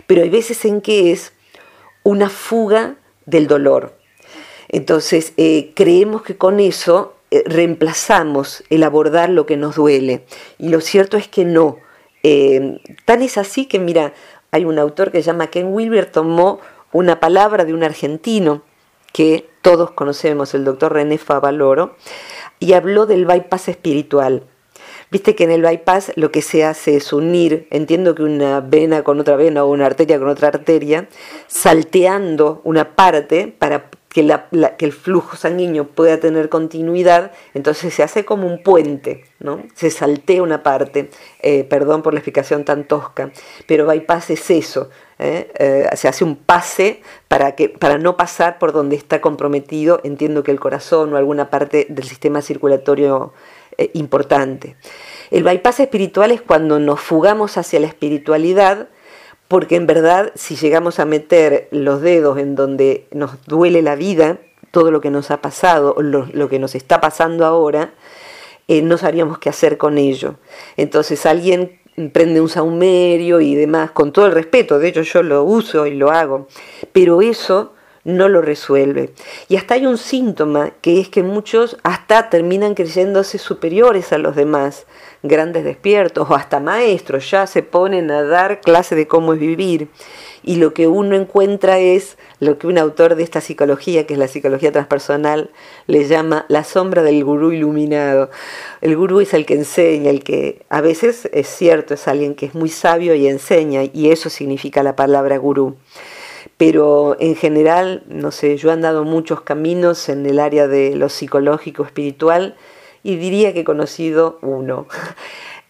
Pero 0.06 0.22
hay 0.22 0.30
veces 0.30 0.64
en 0.64 0.80
que 0.80 1.12
es 1.12 1.34
una 2.02 2.30
fuga 2.30 2.96
del 3.26 3.46
dolor. 3.46 3.98
Entonces, 4.68 5.32
eh, 5.36 5.72
creemos 5.74 6.22
que 6.22 6.36
con 6.36 6.58
eso 6.58 7.14
eh, 7.30 7.42
reemplazamos 7.46 8.64
el 8.70 8.82
abordar 8.82 9.30
lo 9.30 9.46
que 9.46 9.56
nos 9.56 9.76
duele. 9.76 10.24
Y 10.58 10.70
lo 10.70 10.80
cierto 10.80 11.16
es 11.16 11.28
que 11.28 11.44
no 11.44 11.78
eh, 12.28 12.80
tan 13.04 13.22
es 13.22 13.38
así 13.38 13.66
que, 13.66 13.78
mira, 13.78 14.12
hay 14.50 14.64
un 14.64 14.80
autor 14.80 15.12
que 15.12 15.18
se 15.18 15.26
llama 15.26 15.46
Ken 15.46 15.72
Wilber, 15.72 16.06
tomó 16.06 16.58
una 16.90 17.20
palabra 17.20 17.64
de 17.64 17.72
un 17.72 17.84
argentino 17.84 18.62
que 19.12 19.48
todos 19.62 19.92
conocemos, 19.92 20.52
el 20.52 20.64
doctor 20.64 20.92
René 20.92 21.18
Favaloro, 21.18 21.94
y 22.58 22.72
habló 22.72 23.06
del 23.06 23.26
bypass 23.26 23.68
espiritual. 23.68 24.42
Viste 25.16 25.34
que 25.34 25.44
en 25.44 25.50
el 25.50 25.62
bypass 25.62 26.12
lo 26.16 26.30
que 26.30 26.42
se 26.42 26.62
hace 26.62 26.94
es 26.94 27.10
unir, 27.10 27.68
entiendo 27.70 28.14
que 28.14 28.22
una 28.22 28.60
vena 28.60 29.02
con 29.02 29.18
otra 29.18 29.34
vena 29.34 29.64
o 29.64 29.70
una 29.70 29.86
arteria 29.86 30.18
con 30.18 30.28
otra 30.28 30.48
arteria, 30.48 31.08
salteando 31.46 32.60
una 32.64 32.94
parte 32.94 33.48
para 33.58 33.88
que, 34.10 34.20
el 34.78 34.92
flujo 34.92 35.34
sanguíneo 35.34 35.86
pueda 35.86 36.20
tener 36.20 36.50
continuidad, 36.50 37.32
entonces 37.54 37.94
se 37.94 38.02
hace 38.02 38.26
como 38.26 38.46
un 38.46 38.62
puente, 38.62 39.24
¿no? 39.40 39.62
se 39.74 39.90
saltea 39.90 40.42
una 40.42 40.62
parte, 40.62 41.08
eh, 41.40 41.64
perdón 41.64 42.02
por 42.02 42.12
la 42.12 42.20
explicación 42.20 42.66
tan 42.66 42.86
tosca, 42.86 43.30
pero 43.66 43.86
bypass 43.86 44.28
es 44.28 44.50
eso, 44.50 44.90
¿eh? 45.18 45.50
Eh, 45.58 45.88
se 45.96 46.08
hace 46.08 46.24
un 46.24 46.36
pase 46.36 47.00
para, 47.28 47.54
que, 47.54 47.70
para 47.70 47.96
no 47.96 48.18
pasar 48.18 48.58
por 48.58 48.72
donde 48.72 48.96
está 48.96 49.22
comprometido, 49.22 50.00
entiendo 50.04 50.42
que 50.42 50.50
el 50.50 50.60
corazón 50.60 51.14
o 51.14 51.16
alguna 51.16 51.48
parte 51.48 51.86
del 51.88 52.04
sistema 52.04 52.42
circulatorio 52.42 53.32
importante. 53.94 54.76
El 55.30 55.42
bypass 55.42 55.80
espiritual 55.80 56.30
es 56.30 56.40
cuando 56.40 56.78
nos 56.78 57.00
fugamos 57.00 57.56
hacia 57.56 57.80
la 57.80 57.86
espiritualidad, 57.86 58.88
porque 59.48 59.76
en 59.76 59.86
verdad 59.86 60.32
si 60.34 60.56
llegamos 60.56 60.98
a 60.98 61.04
meter 61.04 61.68
los 61.70 62.00
dedos 62.00 62.38
en 62.38 62.54
donde 62.54 63.06
nos 63.12 63.44
duele 63.46 63.82
la 63.82 63.96
vida, 63.96 64.38
todo 64.70 64.90
lo 64.90 65.00
que 65.00 65.10
nos 65.10 65.30
ha 65.30 65.40
pasado, 65.40 65.94
lo, 65.98 66.28
lo 66.32 66.48
que 66.48 66.58
nos 66.58 66.74
está 66.74 67.00
pasando 67.00 67.46
ahora, 67.46 67.94
eh, 68.68 68.82
no 68.82 68.98
sabríamos 68.98 69.38
qué 69.38 69.48
hacer 69.48 69.78
con 69.78 69.98
ello. 69.98 70.36
Entonces 70.76 71.24
alguien 71.26 71.80
prende 72.12 72.40
un 72.40 72.48
saumerio 72.48 73.40
y 73.40 73.54
demás, 73.54 73.92
con 73.92 74.12
todo 74.12 74.26
el 74.26 74.32
respeto, 74.32 74.78
de 74.78 74.88
hecho 74.88 75.02
yo 75.02 75.22
lo 75.22 75.44
uso 75.44 75.86
y 75.86 75.94
lo 75.94 76.10
hago, 76.10 76.46
pero 76.92 77.22
eso 77.22 77.72
no 78.06 78.28
lo 78.28 78.40
resuelve. 78.40 79.10
Y 79.48 79.56
hasta 79.56 79.74
hay 79.74 79.84
un 79.84 79.98
síntoma, 79.98 80.70
que 80.80 81.00
es 81.00 81.08
que 81.08 81.24
muchos 81.24 81.76
hasta 81.82 82.30
terminan 82.30 82.74
creyéndose 82.74 83.36
superiores 83.36 84.12
a 84.12 84.18
los 84.18 84.36
demás, 84.36 84.86
grandes 85.24 85.64
despiertos 85.64 86.30
o 86.30 86.36
hasta 86.36 86.60
maestros, 86.60 87.28
ya 87.28 87.48
se 87.48 87.64
ponen 87.64 88.12
a 88.12 88.22
dar 88.22 88.60
clase 88.60 88.94
de 88.94 89.08
cómo 89.08 89.34
es 89.34 89.40
vivir. 89.40 89.88
Y 90.44 90.56
lo 90.56 90.72
que 90.72 90.86
uno 90.86 91.16
encuentra 91.16 91.80
es 91.80 92.16
lo 92.38 92.58
que 92.58 92.68
un 92.68 92.78
autor 92.78 93.16
de 93.16 93.24
esta 93.24 93.40
psicología, 93.40 94.06
que 94.06 94.14
es 94.14 94.20
la 94.20 94.28
psicología 94.28 94.70
transpersonal, 94.70 95.50
le 95.88 96.06
llama 96.06 96.46
la 96.48 96.62
sombra 96.62 97.02
del 97.02 97.24
gurú 97.24 97.50
iluminado. 97.50 98.30
El 98.82 98.96
gurú 98.96 99.20
es 99.20 99.34
el 99.34 99.44
que 99.46 99.54
enseña, 99.54 100.10
el 100.10 100.22
que 100.22 100.64
a 100.68 100.80
veces 100.80 101.28
es 101.32 101.48
cierto, 101.48 101.94
es 101.94 102.06
alguien 102.06 102.36
que 102.36 102.46
es 102.46 102.54
muy 102.54 102.68
sabio 102.68 103.16
y 103.16 103.26
enseña, 103.26 103.82
y 103.82 104.12
eso 104.12 104.30
significa 104.30 104.84
la 104.84 104.94
palabra 104.94 105.36
gurú 105.38 105.74
pero 106.56 107.16
en 107.20 107.36
general, 107.36 108.02
no 108.08 108.30
sé, 108.30 108.56
yo 108.56 108.70
he 108.70 108.72
andado 108.72 109.04
muchos 109.04 109.42
caminos 109.42 110.08
en 110.08 110.24
el 110.26 110.38
área 110.38 110.68
de 110.68 110.96
lo 110.96 111.08
psicológico, 111.08 111.84
espiritual, 111.84 112.56
y 113.02 113.16
diría 113.16 113.52
que 113.52 113.60
he 113.60 113.64
conocido 113.64 114.38
uno. 114.42 114.86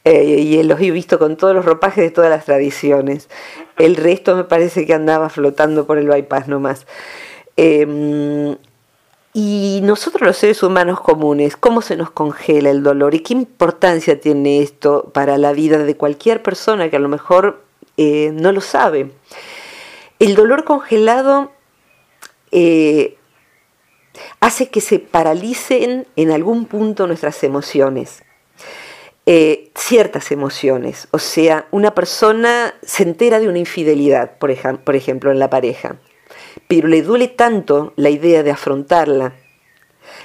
Eh, 0.09 0.39
y 0.39 0.63
los 0.63 0.81
he 0.81 0.93
visto 0.93 1.19
con 1.19 1.37
todos 1.37 1.53
los 1.53 1.65
ropajes 1.65 2.05
de 2.05 2.13
todas 2.13 2.31
las 2.31 2.45
tradiciones. 2.45 3.29
El 3.77 3.97
resto 3.97 4.37
me 4.37 4.45
parece 4.45 4.87
que 4.87 4.95
andaba 4.95 5.31
flotando 5.31 5.85
por 5.85 5.99
el 5.99 6.07
bypass 6.07 6.47
nomás. 6.47 6.87
Em, 7.57 8.57
y 9.33 9.81
nosotros 9.83 10.23
los 10.23 10.37
seres 10.37 10.63
humanos 10.63 11.01
comunes, 11.01 11.57
¿cómo 11.57 11.83
se 11.83 11.97
nos 11.97 12.13
congela 12.13 12.71
el 12.71 12.85
dolor? 12.85 13.17
¿Y 13.17 13.21
qué 13.21 13.35
importancia 13.35 14.21
tiene 14.21 14.63
esto 14.63 15.11
para 15.13 15.39
la 15.39 15.53
vida 15.53 15.79
de 15.79 15.97
cualquier 15.97 16.41
persona 16.41 16.89
que 16.89 16.97
a 16.97 17.01
lo 17.01 17.09
mejor 17.09 17.65
eh, 17.97 18.31
no 18.33 18.53
lo 18.53 18.61
sabe? 18.61 19.11
El 20.19 20.35
dolor 20.35 20.65
congelado 20.65 21.53
eh, 22.51 23.17
hace 24.41 24.69
que 24.71 24.81
se 24.81 24.99
paralicen 24.99 26.07
en 26.17 26.31
algún 26.31 26.67
punto 26.67 27.07
nuestras 27.07 27.43
emociones. 27.45 28.23
Eh, 29.29 29.73
ciertas 29.75 30.31
emociones. 30.31 31.09
O 31.11 31.19
sea, 31.19 31.67
una 31.73 31.95
persona 31.95 32.75
se 32.83 33.03
entera 33.03 33.41
de 33.41 33.49
una 33.49 33.59
infidelidad, 33.59 34.39
por, 34.39 34.55
por 34.85 34.95
ejemplo, 34.95 35.33
en 35.33 35.41
la 35.41 35.51
pareja, 35.51 35.97
pero 36.69 36.87
le 36.87 37.03
duele 37.03 37.27
tanto 37.27 37.93
la 37.97 38.11
idea 38.11 38.45
de 38.45 38.53
afrontarla, 38.53 39.35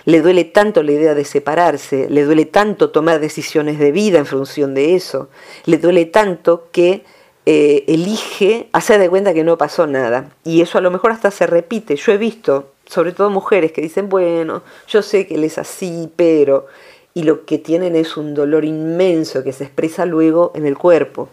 le 0.06 0.22
duele 0.22 0.44
tanto 0.44 0.84
la 0.84 0.92
idea 0.92 1.16
de 1.16 1.26
separarse, 1.26 2.12
le 2.12 2.24
duele 2.24 2.46
tanto 2.46 2.92
tomar 2.92 3.20
decisiones 3.20 3.80
de 3.80 3.92
vida 3.92 4.20
en 4.20 4.28
función 4.28 4.76
de 4.76 4.96
eso, 4.96 5.30
le 5.66 5.80
duele 5.80 6.06
tanto 6.06 6.70
que 6.72 7.04
eh, 7.46 7.84
elige 7.88 8.70
hacer 8.72 9.00
de 9.00 9.10
cuenta 9.10 9.34
que 9.34 9.44
no 9.44 9.58
pasó 9.58 9.88
nada. 9.88 10.30
Y 10.44 10.62
eso 10.62 10.78
a 10.78 10.82
lo 10.82 10.92
mejor 10.92 11.12
hasta 11.12 11.32
se 11.32 11.48
repite. 11.48 11.96
Yo 11.96 12.12
he 12.12 12.18
visto, 12.18 12.72
sobre 12.86 13.12
todo 13.12 13.30
mujeres 13.30 13.72
que 13.72 13.82
dicen, 13.82 14.10
bueno, 14.10 14.64
yo 14.88 15.02
sé 15.02 15.28
que 15.28 15.36
él 15.36 15.44
es 15.44 15.58
así, 15.58 16.10
pero... 16.16 16.68
Y 17.14 17.24
lo 17.24 17.46
que 17.46 17.58
tienen 17.58 17.98
es 17.98 18.16
un 18.16 18.34
dolor 18.34 18.64
inmenso 18.64 19.44
que 19.44 19.52
se 19.52 19.66
expresa 19.66 20.06
luego 20.06 20.54
en 20.56 20.66
el 20.66 20.78
cuerpo. 20.78 21.28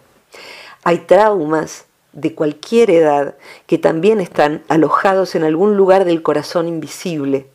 Hay 0.83 0.99
traumas 0.99 1.85
de 2.13 2.35
cualquier 2.35 2.91
edad 2.91 3.37
que 3.67 3.79
también 3.79 4.21
están 4.21 4.65
alojados 4.69 5.37
en 5.37 5.45
algún 5.45 5.77
lugar 5.77 6.05
del 6.05 6.23
corazón 6.23 6.67
invisible. 6.67 7.47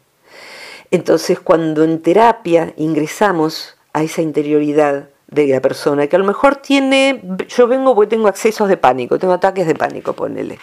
Entonces, 0.90 1.40
cuando 1.40 1.84
en 1.84 2.02
terapia 2.02 2.74
ingresamos 2.78 3.76
a 3.92 4.04
esa 4.04 4.22
interioridad, 4.22 5.10
de 5.34 5.48
la 5.48 5.62
persona, 5.62 6.08
que 6.08 6.16
a 6.16 6.20
lo 6.20 6.26
mejor 6.26 6.58
tiene, 6.58 7.22
yo 7.50 7.68
vengo 7.68 7.96
porque 7.96 8.10
tengo 8.10 8.28
accesos 8.28 8.70
de 8.70 8.78
pánico, 8.78 9.18
tengo 9.18 9.34
ataques 9.34 9.68
de 9.68 9.76
pánico, 9.76 10.14
ponele. 10.14 10.60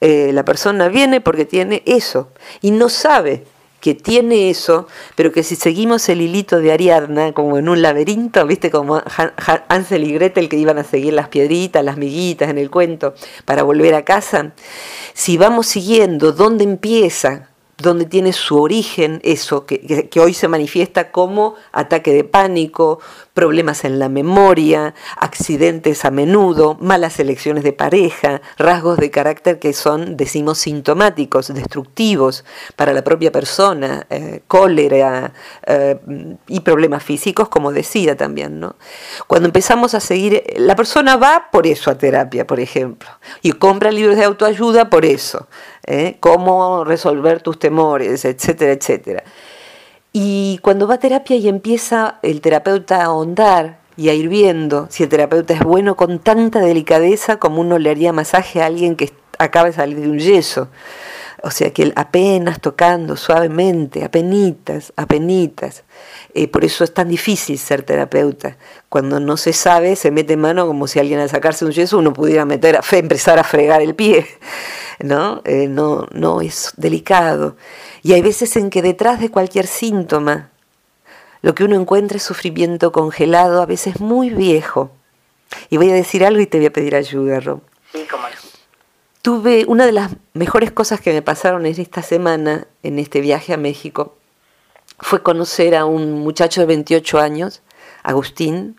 Eh, 0.00 0.32
la 0.32 0.44
persona 0.44 0.88
viene 0.88 1.20
porque 1.20 1.44
tiene 1.44 1.82
eso 1.86 2.30
y 2.60 2.72
no 2.72 2.88
sabe 2.88 3.44
que 3.80 3.94
tiene 3.94 4.48
eso, 4.48 4.86
pero 5.16 5.32
que 5.32 5.42
si 5.42 5.56
seguimos 5.56 6.08
el 6.08 6.20
hilito 6.20 6.58
de 6.58 6.72
Ariadna, 6.72 7.32
como 7.32 7.58
en 7.58 7.68
un 7.68 7.82
laberinto, 7.82 8.46
viste 8.46 8.70
como 8.70 9.02
Hansel 9.68 10.04
y 10.04 10.12
Gretel 10.12 10.48
que 10.48 10.56
iban 10.56 10.78
a 10.78 10.84
seguir 10.84 11.14
las 11.14 11.28
piedritas, 11.28 11.84
las 11.84 11.96
miguitas 11.96 12.48
en 12.48 12.58
el 12.58 12.70
cuento, 12.70 13.14
para 13.44 13.64
volver 13.64 13.94
a 13.96 14.04
casa, 14.04 14.52
si 15.14 15.36
vamos 15.36 15.66
siguiendo 15.66 16.32
dónde 16.32 16.62
empieza 16.62 17.51
donde 17.82 18.06
tiene 18.06 18.32
su 18.32 18.60
origen 18.60 19.20
eso, 19.24 19.66
que, 19.66 20.08
hoy 20.20 20.34
se 20.34 20.48
manifiesta 20.48 21.10
como 21.10 21.56
ataque 21.72 22.12
de 22.12 22.24
pánico, 22.24 23.00
problemas 23.34 23.84
en 23.84 23.98
la 23.98 24.08
memoria, 24.08 24.94
accidentes 25.16 26.04
a 26.04 26.10
menudo, 26.10 26.76
malas 26.80 27.18
elecciones 27.18 27.64
de 27.64 27.72
pareja, 27.72 28.42
rasgos 28.58 28.98
de 28.98 29.10
carácter 29.10 29.58
que 29.58 29.72
son, 29.72 30.16
decimos, 30.16 30.58
sintomáticos, 30.58 31.52
destructivos 31.52 32.44
para 32.76 32.92
la 32.92 33.02
propia 33.02 33.32
persona, 33.32 34.06
eh, 34.10 34.42
cólera 34.46 35.32
eh, 35.66 35.98
y 36.46 36.60
problemas 36.60 37.02
físicos, 37.02 37.48
como 37.48 37.72
decía 37.72 38.16
también. 38.16 38.60
¿no? 38.60 38.76
Cuando 39.26 39.46
empezamos 39.46 39.94
a 39.94 40.00
seguir, 40.00 40.42
la 40.56 40.76
persona 40.76 41.16
va 41.16 41.48
por 41.50 41.66
eso 41.66 41.90
a 41.90 41.98
terapia, 41.98 42.46
por 42.46 42.60
ejemplo, 42.60 43.08
y 43.42 43.52
compra 43.52 43.90
libros 43.90 44.16
de 44.16 44.24
autoayuda 44.24 44.90
por 44.90 45.04
eso. 45.04 45.48
¿Eh? 45.86 46.16
cómo 46.20 46.84
resolver 46.84 47.42
tus 47.42 47.58
temores, 47.58 48.24
etcétera, 48.24 48.72
etcétera. 48.72 49.24
Y 50.12 50.58
cuando 50.62 50.86
va 50.86 50.94
a 50.94 50.98
terapia 50.98 51.36
y 51.36 51.48
empieza 51.48 52.18
el 52.22 52.40
terapeuta 52.40 53.00
a 53.00 53.04
ahondar 53.04 53.78
y 53.96 54.08
a 54.08 54.14
ir 54.14 54.28
viendo 54.28 54.86
si 54.90 55.02
el 55.02 55.08
terapeuta 55.08 55.54
es 55.54 55.60
bueno 55.60 55.96
con 55.96 56.18
tanta 56.18 56.60
delicadeza 56.60 57.38
como 57.38 57.60
uno 57.60 57.78
le 57.78 57.90
haría 57.90 58.12
masaje 58.12 58.62
a 58.62 58.66
alguien 58.66 58.96
que 58.96 59.12
acaba 59.38 59.66
de 59.66 59.72
salir 59.72 60.00
de 60.00 60.08
un 60.08 60.18
yeso. 60.18 60.68
O 61.44 61.50
sea 61.50 61.72
que 61.72 61.92
apenas 61.96 62.60
tocando 62.60 63.16
suavemente, 63.16 64.04
apenitas, 64.04 64.92
apenitas. 64.96 65.82
Eh, 66.34 66.46
por 66.46 66.64
eso 66.64 66.84
es 66.84 66.94
tan 66.94 67.08
difícil 67.08 67.58
ser 67.58 67.82
terapeuta. 67.82 68.56
Cuando 68.88 69.18
no 69.18 69.36
se 69.36 69.52
sabe, 69.52 69.96
se 69.96 70.12
mete 70.12 70.36
mano 70.36 70.66
como 70.68 70.86
si 70.86 71.00
alguien 71.00 71.18
al 71.18 71.28
sacarse 71.28 71.64
un 71.64 71.72
yeso 71.72 71.98
uno 71.98 72.12
pudiera 72.12 72.44
meter, 72.44 72.78
empezar 72.92 73.40
a 73.40 73.44
fregar 73.44 73.82
el 73.82 73.96
pie. 73.96 74.26
¿no? 75.00 75.42
Eh, 75.44 75.66
no, 75.68 76.06
no 76.12 76.40
es 76.40 76.72
delicado. 76.76 77.56
Y 78.02 78.12
hay 78.12 78.22
veces 78.22 78.56
en 78.56 78.70
que 78.70 78.82
detrás 78.82 79.20
de 79.20 79.30
cualquier 79.30 79.66
síntoma, 79.66 80.50
lo 81.42 81.54
que 81.54 81.64
uno 81.64 81.74
encuentra 81.74 82.16
es 82.16 82.22
sufrimiento 82.22 82.92
congelado, 82.92 83.62
a 83.62 83.66
veces 83.66 84.00
muy 84.00 84.30
viejo. 84.30 84.92
Y 85.70 85.76
voy 85.76 85.90
a 85.90 85.94
decir 85.94 86.24
algo 86.24 86.40
y 86.40 86.46
te 86.46 86.58
voy 86.58 86.66
a 86.66 86.72
pedir 86.72 86.94
ayuda, 86.94 87.40
Rob. 87.40 87.60
Sí, 87.92 88.06
cómo 88.10 88.28
no. 88.28 88.51
Tuve 89.22 89.66
una 89.68 89.86
de 89.86 89.92
las 89.92 90.10
mejores 90.34 90.72
cosas 90.72 91.00
que 91.00 91.12
me 91.12 91.22
pasaron 91.22 91.64
en 91.64 91.80
esta 91.80 92.02
semana, 92.02 92.66
en 92.82 92.98
este 92.98 93.20
viaje 93.20 93.52
a 93.52 93.56
México, 93.56 94.16
fue 94.98 95.22
conocer 95.22 95.76
a 95.76 95.84
un 95.84 96.12
muchacho 96.12 96.60
de 96.60 96.66
28 96.66 97.20
años, 97.20 97.62
Agustín, 98.02 98.76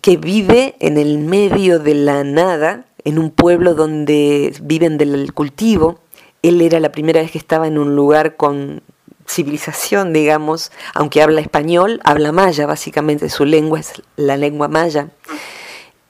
que 0.00 0.16
vive 0.16 0.74
en 0.80 0.98
el 0.98 1.18
medio 1.18 1.78
de 1.78 1.94
la 1.94 2.24
nada, 2.24 2.86
en 3.04 3.20
un 3.20 3.30
pueblo 3.30 3.74
donde 3.74 4.52
viven 4.62 4.98
del 4.98 5.32
cultivo. 5.32 6.00
Él 6.42 6.60
era 6.60 6.80
la 6.80 6.90
primera 6.90 7.20
vez 7.20 7.30
que 7.30 7.38
estaba 7.38 7.68
en 7.68 7.78
un 7.78 7.94
lugar 7.94 8.34
con 8.34 8.82
civilización, 9.28 10.12
digamos, 10.12 10.72
aunque 10.92 11.22
habla 11.22 11.40
español, 11.40 12.00
habla 12.02 12.32
maya, 12.32 12.66
básicamente 12.66 13.28
su 13.28 13.44
lengua 13.44 13.78
es 13.78 14.02
la 14.16 14.36
lengua 14.36 14.66
maya, 14.66 15.10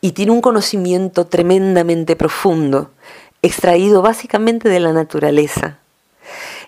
y 0.00 0.12
tiene 0.12 0.32
un 0.32 0.40
conocimiento 0.40 1.26
tremendamente 1.26 2.16
profundo, 2.16 2.92
extraído 3.46 4.02
básicamente 4.02 4.68
de 4.68 4.80
la 4.80 4.92
naturaleza. 4.92 5.78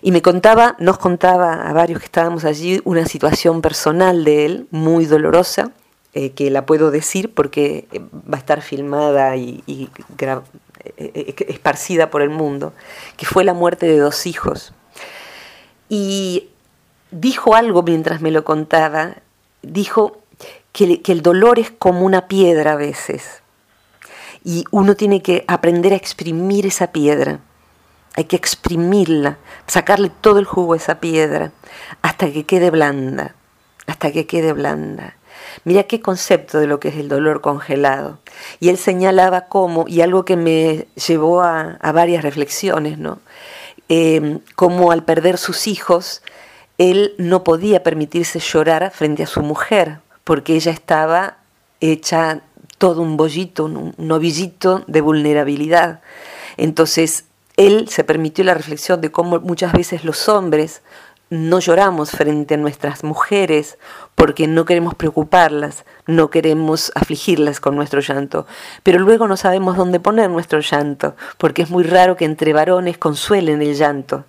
Y 0.01 0.11
me 0.11 0.21
contaba, 0.21 0.75
nos 0.79 0.97
contaba 0.97 1.67
a 1.67 1.73
varios 1.73 1.99
que 1.99 2.05
estábamos 2.05 2.45
allí, 2.45 2.81
una 2.85 3.05
situación 3.05 3.61
personal 3.61 4.23
de 4.23 4.45
él, 4.45 4.67
muy 4.71 5.05
dolorosa, 5.05 5.71
eh, 6.13 6.31
que 6.31 6.49
la 6.49 6.65
puedo 6.65 6.89
decir 6.89 7.33
porque 7.33 7.87
eh, 7.91 7.99
va 7.99 8.37
a 8.37 8.39
estar 8.39 8.61
filmada 8.61 9.35
y, 9.35 9.63
eh, 9.67 11.35
esparcida 11.47 12.09
por 12.09 12.21
el 12.21 12.29
mundo, 12.29 12.73
que 13.17 13.25
fue 13.25 13.43
la 13.43 13.53
muerte 13.53 13.85
de 13.85 13.99
dos 13.99 14.25
hijos. 14.25 14.73
Y 15.89 16.49
dijo 17.11 17.53
algo 17.55 17.83
mientras 17.83 18.21
me 18.21 18.31
lo 18.31 18.43
contaba, 18.43 19.17
dijo 19.61 20.17
que, 20.71 21.01
que 21.01 21.11
el 21.11 21.21
dolor 21.21 21.59
es 21.59 21.71
como 21.71 22.05
una 22.05 22.27
piedra 22.27 22.73
a 22.73 22.75
veces, 22.75 23.41
y 24.43 24.65
uno 24.71 24.95
tiene 24.95 25.21
que 25.21 25.43
aprender 25.47 25.93
a 25.93 25.97
exprimir 25.97 26.65
esa 26.65 26.91
piedra. 26.91 27.39
Hay 28.15 28.25
que 28.25 28.35
exprimirla, 28.35 29.37
sacarle 29.67 30.11
todo 30.21 30.39
el 30.39 30.45
jugo 30.45 30.73
a 30.73 30.77
esa 30.77 30.99
piedra 30.99 31.51
hasta 32.01 32.31
que 32.31 32.45
quede 32.45 32.69
blanda, 32.69 33.35
hasta 33.87 34.11
que 34.11 34.25
quede 34.25 34.53
blanda. 34.53 35.15
Mira 35.63 35.83
qué 35.83 36.01
concepto 36.01 36.59
de 36.59 36.67
lo 36.67 36.79
que 36.79 36.89
es 36.89 36.95
el 36.95 37.09
dolor 37.09 37.41
congelado. 37.41 38.19
Y 38.59 38.69
él 38.69 38.77
señalaba 38.77 39.47
cómo, 39.47 39.85
y 39.87 40.01
algo 40.01 40.25
que 40.25 40.35
me 40.35 40.87
llevó 41.07 41.41
a, 41.41 41.77
varias 41.93 42.23
reflexiones, 42.23 42.97
¿no? 42.97 43.19
Em, 43.87 44.39
cómo 44.55 44.91
al 44.91 45.03
perder 45.03 45.37
sus 45.37 45.67
hijos, 45.67 46.21
él 46.77 47.13
no 47.17 47.43
podía 47.43 47.83
permitirse 47.83 48.39
llorar 48.39 48.91
frente 48.91 49.23
a 49.23 49.27
su 49.27 49.41
mujer, 49.41 49.99
porque 50.23 50.55
ella 50.55 50.71
estaba 50.71 51.37
hecha 51.81 52.41
todo 52.79 53.03
un 53.03 53.15
bollito, 53.15 53.65
un, 53.65 53.93
novillito 53.97 54.83
de 54.87 55.01
vulnerabilidad. 55.01 56.01
Entonces, 56.57 57.25
él 57.57 57.87
se 57.89 58.03
permitió 58.03 58.43
la 58.43 58.55
reflexión 58.55 59.01
de 59.01 59.11
cómo 59.11 59.39
muchas 59.39 59.73
veces 59.73 60.03
los 60.03 60.27
hombres 60.27 60.81
no 61.29 61.59
lloramos 61.59 62.09
frente 62.09 62.55
a 62.55 62.57
nuestras 62.57 63.03
mujeres 63.03 63.77
porque 64.15 64.47
no 64.47 64.65
queremos 64.65 64.95
preocuparlas, 64.95 65.85
no 66.07 66.31
queremos 66.31 66.91
afligirlas 66.95 67.59
con 67.59 67.75
nuestro 67.75 67.99
llanto, 67.99 68.47
pero 68.81 68.97
luego 68.97 69.27
no 69.27 69.37
sabemos 69.37 69.77
dónde 69.77 69.99
poner 69.99 70.29
nuestro 70.31 70.59
llanto, 70.59 71.15
porque 71.37 71.61
es 71.61 71.69
muy 71.69 71.83
raro 71.83 72.15
que 72.15 72.25
entre 72.25 72.53
varones 72.53 72.97
consuelen 72.97 73.61
el 73.61 73.75
llanto 73.75 74.25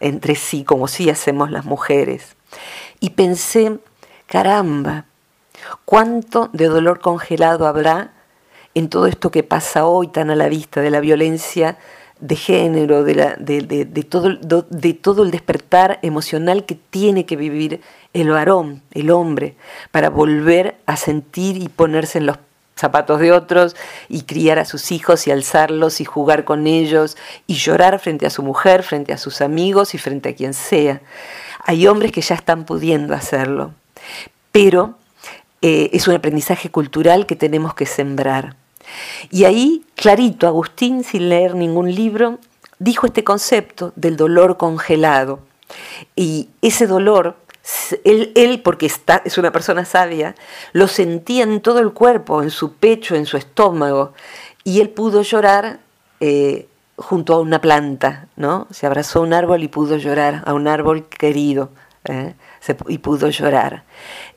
entre 0.00 0.34
sí, 0.34 0.64
como 0.64 0.88
sí 0.88 1.10
hacemos 1.10 1.50
las 1.50 1.66
mujeres. 1.66 2.36
Y 2.98 3.10
pensé, 3.10 3.78
caramba, 4.26 5.04
¿cuánto 5.84 6.50
de 6.52 6.66
dolor 6.66 7.00
congelado 7.00 7.66
habrá 7.66 8.12
en 8.74 8.88
todo 8.88 9.06
esto 9.06 9.30
que 9.30 9.42
pasa 9.42 9.86
hoy 9.86 10.08
tan 10.08 10.30
a 10.30 10.36
la 10.36 10.48
vista 10.48 10.80
de 10.80 10.90
la 10.90 11.00
violencia 11.00 11.78
de 12.20 12.36
género, 12.36 13.02
de, 13.02 14.06
todo, 14.08 14.38
todo 15.00 15.22
el 15.22 15.30
despertar 15.30 15.98
emocional 16.02 16.66
que 16.66 16.74
tiene 16.74 17.24
que 17.24 17.36
vivir 17.36 17.80
el 18.12 18.30
varón, 18.30 18.82
el 18.92 19.10
hombre, 19.10 19.56
para 19.90 20.10
volver 20.10 20.76
a 20.86 20.96
sentir 20.96 21.56
y 21.56 21.68
ponerse 21.68 22.18
en 22.18 22.26
los 22.26 22.38
zapatos 22.76 23.20
de 23.20 23.32
otros 23.32 23.76
y 24.08 24.22
criar 24.22 24.58
a 24.58 24.64
sus 24.64 24.90
hijos 24.92 25.26
y 25.26 25.30
alzarlos 25.30 26.00
y 26.00 26.04
jugar 26.04 26.44
con 26.44 26.66
ellos 26.66 27.16
y 27.46 27.54
llorar 27.54 27.98
frente 27.98 28.26
a 28.26 28.30
su 28.30 28.42
mujer, 28.42 28.82
frente 28.82 29.12
a 29.12 29.18
sus 29.18 29.40
amigos 29.40 29.94
y 29.94 29.98
frente 29.98 30.30
a 30.30 30.34
quien 30.34 30.54
sea. 30.54 31.00
Hay 31.64 31.86
hombres 31.86 32.12
que 32.12 32.22
ya 32.22 32.34
están 32.34 32.64
pudiendo 32.64 33.14
hacerlo, 33.14 33.72
pero 34.52 34.94
eh, 35.62 35.90
es 35.92 36.08
un 36.08 36.14
aprendizaje 36.14 36.70
cultural 36.70 37.26
que 37.26 37.36
tenemos 37.36 37.74
que 37.74 37.86
sembrar. 37.86 38.56
Y 39.30 39.44
ahí, 39.44 39.84
clarito, 39.94 40.46
Agustín, 40.46 41.04
sin 41.04 41.28
leer 41.28 41.54
ningún 41.54 41.94
libro, 41.94 42.38
dijo 42.78 43.06
este 43.06 43.24
concepto 43.24 43.92
del 43.96 44.16
dolor 44.16 44.56
congelado. 44.56 45.40
Y 46.16 46.48
ese 46.62 46.86
dolor, 46.86 47.36
él, 48.04 48.60
porque 48.64 48.86
está, 48.86 49.22
es 49.24 49.38
una 49.38 49.52
persona 49.52 49.84
sabia, 49.84 50.34
lo 50.72 50.88
sentía 50.88 51.44
en 51.44 51.60
todo 51.60 51.78
el 51.78 51.92
cuerpo, 51.92 52.42
en 52.42 52.50
su 52.50 52.72
pecho, 52.72 53.14
en 53.14 53.26
su 53.26 53.36
estómago, 53.36 54.14
y 54.64 54.80
él 54.80 54.88
pudo 54.88 55.22
llorar 55.22 55.80
eh, 56.20 56.66
junto 56.96 57.34
a 57.34 57.40
una 57.40 57.60
planta, 57.60 58.28
¿no? 58.36 58.66
Se 58.70 58.86
abrazó 58.86 59.20
a 59.20 59.22
un 59.22 59.32
árbol 59.32 59.62
y 59.62 59.68
pudo 59.68 59.96
llorar, 59.96 60.42
a 60.46 60.54
un 60.54 60.66
árbol 60.66 61.06
querido, 61.06 61.70
¿eh? 62.04 62.34
Y 62.88 62.98
pudo 62.98 63.28
llorar, 63.30 63.84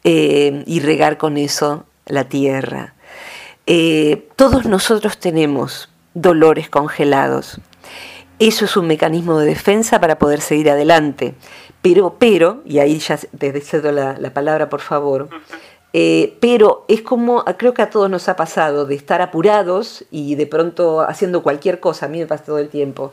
eh, 0.04 0.64
y 0.66 0.80
regar 0.80 1.18
con 1.18 1.38
eso 1.38 1.86
la 2.06 2.26
tierra. 2.26 2.96
Eh, 3.66 4.28
todos 4.36 4.66
nosotros 4.66 5.18
tenemos 5.18 5.90
dolores 6.14 6.70
congelados. 6.70 7.60
Eso 8.40 8.66
es 8.66 8.76
un 8.76 8.88
mecanismo 8.88 9.40
de 9.40 9.48
defensa 9.48 10.00
para 10.00 10.18
poder 10.18 10.42
seguir 10.42 10.70
adelante. 10.70 11.36
Pero, 11.82 12.16
pero, 12.18 12.62
y 12.66 12.80
ahí 12.80 13.00
ya 13.00 13.18
te 13.18 13.60
cedo 13.62 13.92
la, 13.92 14.34
palabra, 14.34 14.70
por 14.70 14.80
favor, 14.80 15.30
eh, 15.92 16.38
pero 16.40 16.86
es 16.88 17.02
como, 17.02 17.44
creo 17.58 17.74
que 17.74 17.82
a 17.82 17.90
todos 17.90 18.10
nos 18.10 18.30
ha 18.30 18.36
pasado, 18.36 18.86
de 18.86 18.96
estar 18.96 19.22
apurados 19.22 20.06
y 20.10 20.36
de 20.36 20.48
pronto 20.48 21.02
haciendo 21.02 21.44
cualquier 21.44 21.80
cosa, 21.82 22.06
a 22.06 22.10
mí 22.10 22.20
me 22.20 22.26
pasa 22.26 22.46
todo 22.46 22.58
el 22.58 22.70
tiempo, 22.70 23.12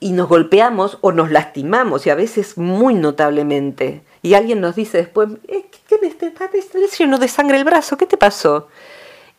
y 0.00 0.12
nos 0.12 0.28
golpeamos 0.28 0.98
o 1.02 1.12
nos 1.12 1.30
lastimamos, 1.30 2.06
y 2.06 2.10
a 2.10 2.16
veces 2.16 2.58
muy 2.58 2.94
notablemente. 2.94 4.02
Y 4.22 4.34
alguien 4.34 4.60
nos 4.60 4.76
dice 4.76 4.98
después, 4.98 5.30
¿qué, 5.46 5.64
qué, 5.88 5.98
te, 5.98 7.18
de 7.18 7.28
sangre 7.28 7.56
el 7.56 7.64
brazo? 7.64 7.96
¿Qué 7.96 8.06
te 8.06 8.16
pasó? 8.16 8.68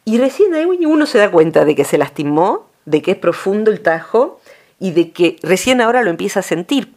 Y 0.05 0.17
recién 0.17 0.53
ahí 0.55 0.65
uno 0.65 1.05
se 1.05 1.19
da 1.19 1.29
cuenta 1.29 1.65
de 1.65 1.75
que 1.75 1.83
se 1.83 1.97
lastimó, 1.97 2.67
de 2.85 3.01
que 3.01 3.11
es 3.11 3.17
profundo 3.17 3.69
el 3.69 3.81
tajo 3.81 4.39
y 4.79 4.91
de 4.91 5.11
que 5.11 5.37
recién 5.43 5.81
ahora 5.81 6.01
lo 6.01 6.09
empieza 6.09 6.39
a 6.39 6.43
sentir. 6.43 6.93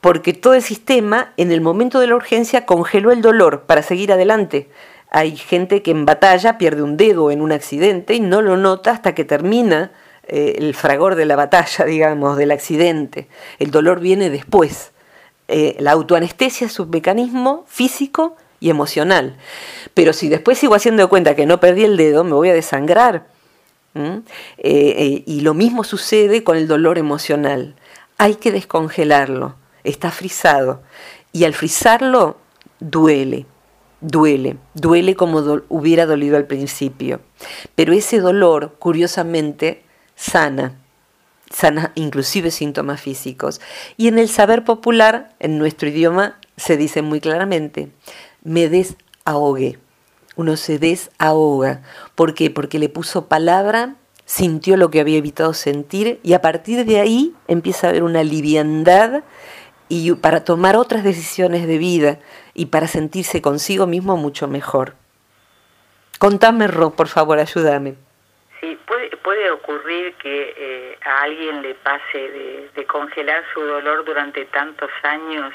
Porque 0.00 0.32
todo 0.32 0.54
el 0.54 0.62
sistema, 0.62 1.32
en 1.36 1.52
el 1.52 1.60
momento 1.60 1.98
de 2.00 2.06
la 2.06 2.14
urgencia, 2.14 2.64
congeló 2.64 3.10
el 3.10 3.20
dolor 3.20 3.62
para 3.62 3.82
seguir 3.82 4.12
adelante. 4.12 4.70
Hay 5.10 5.36
gente 5.36 5.82
que 5.82 5.90
en 5.90 6.06
batalla 6.06 6.56
pierde 6.56 6.82
un 6.82 6.96
dedo 6.96 7.32
en 7.32 7.42
un 7.42 7.50
accidente 7.52 8.14
y 8.14 8.20
no 8.20 8.40
lo 8.40 8.56
nota 8.56 8.92
hasta 8.92 9.14
que 9.14 9.24
termina 9.24 9.90
eh, 10.28 10.54
el 10.58 10.74
fragor 10.74 11.16
de 11.16 11.26
la 11.26 11.34
batalla, 11.34 11.84
digamos, 11.86 12.36
del 12.36 12.52
accidente. 12.52 13.26
El 13.58 13.72
dolor 13.72 13.98
viene 13.98 14.30
después. 14.30 14.92
Eh, 15.50 15.76
la 15.80 15.92
autoanestesia 15.92 16.68
es 16.68 16.78
un 16.78 16.90
mecanismo 16.90 17.64
físico 17.66 18.36
y 18.60 18.70
emocional. 18.70 19.36
Pero 19.94 20.12
si 20.12 20.28
después 20.28 20.58
sigo 20.58 20.74
haciendo 20.74 21.08
cuenta 21.08 21.34
que 21.34 21.44
no 21.44 21.58
perdí 21.58 21.84
el 21.84 21.96
dedo, 21.96 22.22
me 22.22 22.34
voy 22.34 22.50
a 22.50 22.54
desangrar. 22.54 23.26
Eh, 23.94 24.22
eh, 24.58 25.22
y 25.26 25.40
lo 25.40 25.52
mismo 25.54 25.82
sucede 25.82 26.44
con 26.44 26.56
el 26.56 26.68
dolor 26.68 26.98
emocional. 26.98 27.74
Hay 28.16 28.36
que 28.36 28.52
descongelarlo, 28.52 29.56
está 29.82 30.12
frisado. 30.12 30.82
Y 31.32 31.44
al 31.44 31.54
frizarlo, 31.54 32.36
duele, 32.78 33.46
duele, 34.00 34.56
duele 34.74 35.16
como 35.16 35.40
hubiera 35.68 36.06
dolido 36.06 36.36
al 36.36 36.46
principio. 36.46 37.20
Pero 37.74 37.92
ese 37.92 38.20
dolor, 38.20 38.76
curiosamente, 38.78 39.82
sana, 40.14 40.76
sana 41.50 41.92
inclusive 41.94 42.50
síntomas 42.50 43.00
físicos. 43.00 43.60
Y 43.96 44.08
en 44.08 44.18
el 44.18 44.28
saber 44.28 44.64
popular, 44.64 45.34
en 45.40 45.58
nuestro 45.58 45.88
idioma, 45.88 46.38
se 46.56 46.76
dice 46.76 47.02
muy 47.02 47.20
claramente, 47.20 47.90
me 48.42 48.68
desahogué. 48.68 49.78
Uno 50.36 50.56
se 50.56 50.78
desahoga. 50.78 51.82
¿Por 52.14 52.34
qué? 52.34 52.50
Porque 52.50 52.78
le 52.78 52.88
puso 52.88 53.26
palabra, 53.26 53.96
sintió 54.24 54.76
lo 54.76 54.90
que 54.90 55.00
había 55.00 55.18
evitado 55.18 55.52
sentir 55.54 56.20
y 56.22 56.34
a 56.34 56.40
partir 56.40 56.86
de 56.86 57.00
ahí 57.00 57.34
empieza 57.48 57.86
a 57.86 57.90
haber 57.90 58.04
una 58.04 58.22
liviandad 58.22 59.24
y 59.88 60.12
para 60.12 60.44
tomar 60.44 60.76
otras 60.76 61.02
decisiones 61.02 61.66
de 61.66 61.78
vida 61.78 62.20
y 62.54 62.66
para 62.66 62.86
sentirse 62.86 63.42
consigo 63.42 63.88
mismo 63.88 64.16
mucho 64.16 64.46
mejor. 64.46 64.94
Contame, 66.18 66.68
Ro, 66.68 66.90
por 66.90 67.08
favor, 67.08 67.38
ayúdame. 67.38 67.96
Sí, 68.60 68.78
puede, 68.86 68.99
puede 69.22 69.50
ocurrir 69.50 70.14
que 70.14 70.54
eh, 70.56 70.98
a 71.04 71.22
alguien 71.22 71.62
le 71.62 71.74
pase 71.74 72.18
de, 72.74 72.86
congelar 72.86 73.44
su 73.54 73.60
dolor 73.60 74.04
durante 74.04 74.44
tantos 74.46 74.90
años 75.02 75.52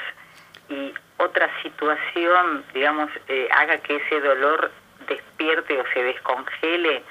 y 0.70 0.94
otra 1.18 1.50
situación, 1.62 2.64
digamos, 2.72 3.10
eh, 3.28 3.48
haga 3.52 3.78
que 3.78 3.96
ese 3.96 4.20
dolor 4.20 4.70
despierte 5.08 5.78
o 5.78 5.84
se 5.92 6.02
descongele? 6.02 7.02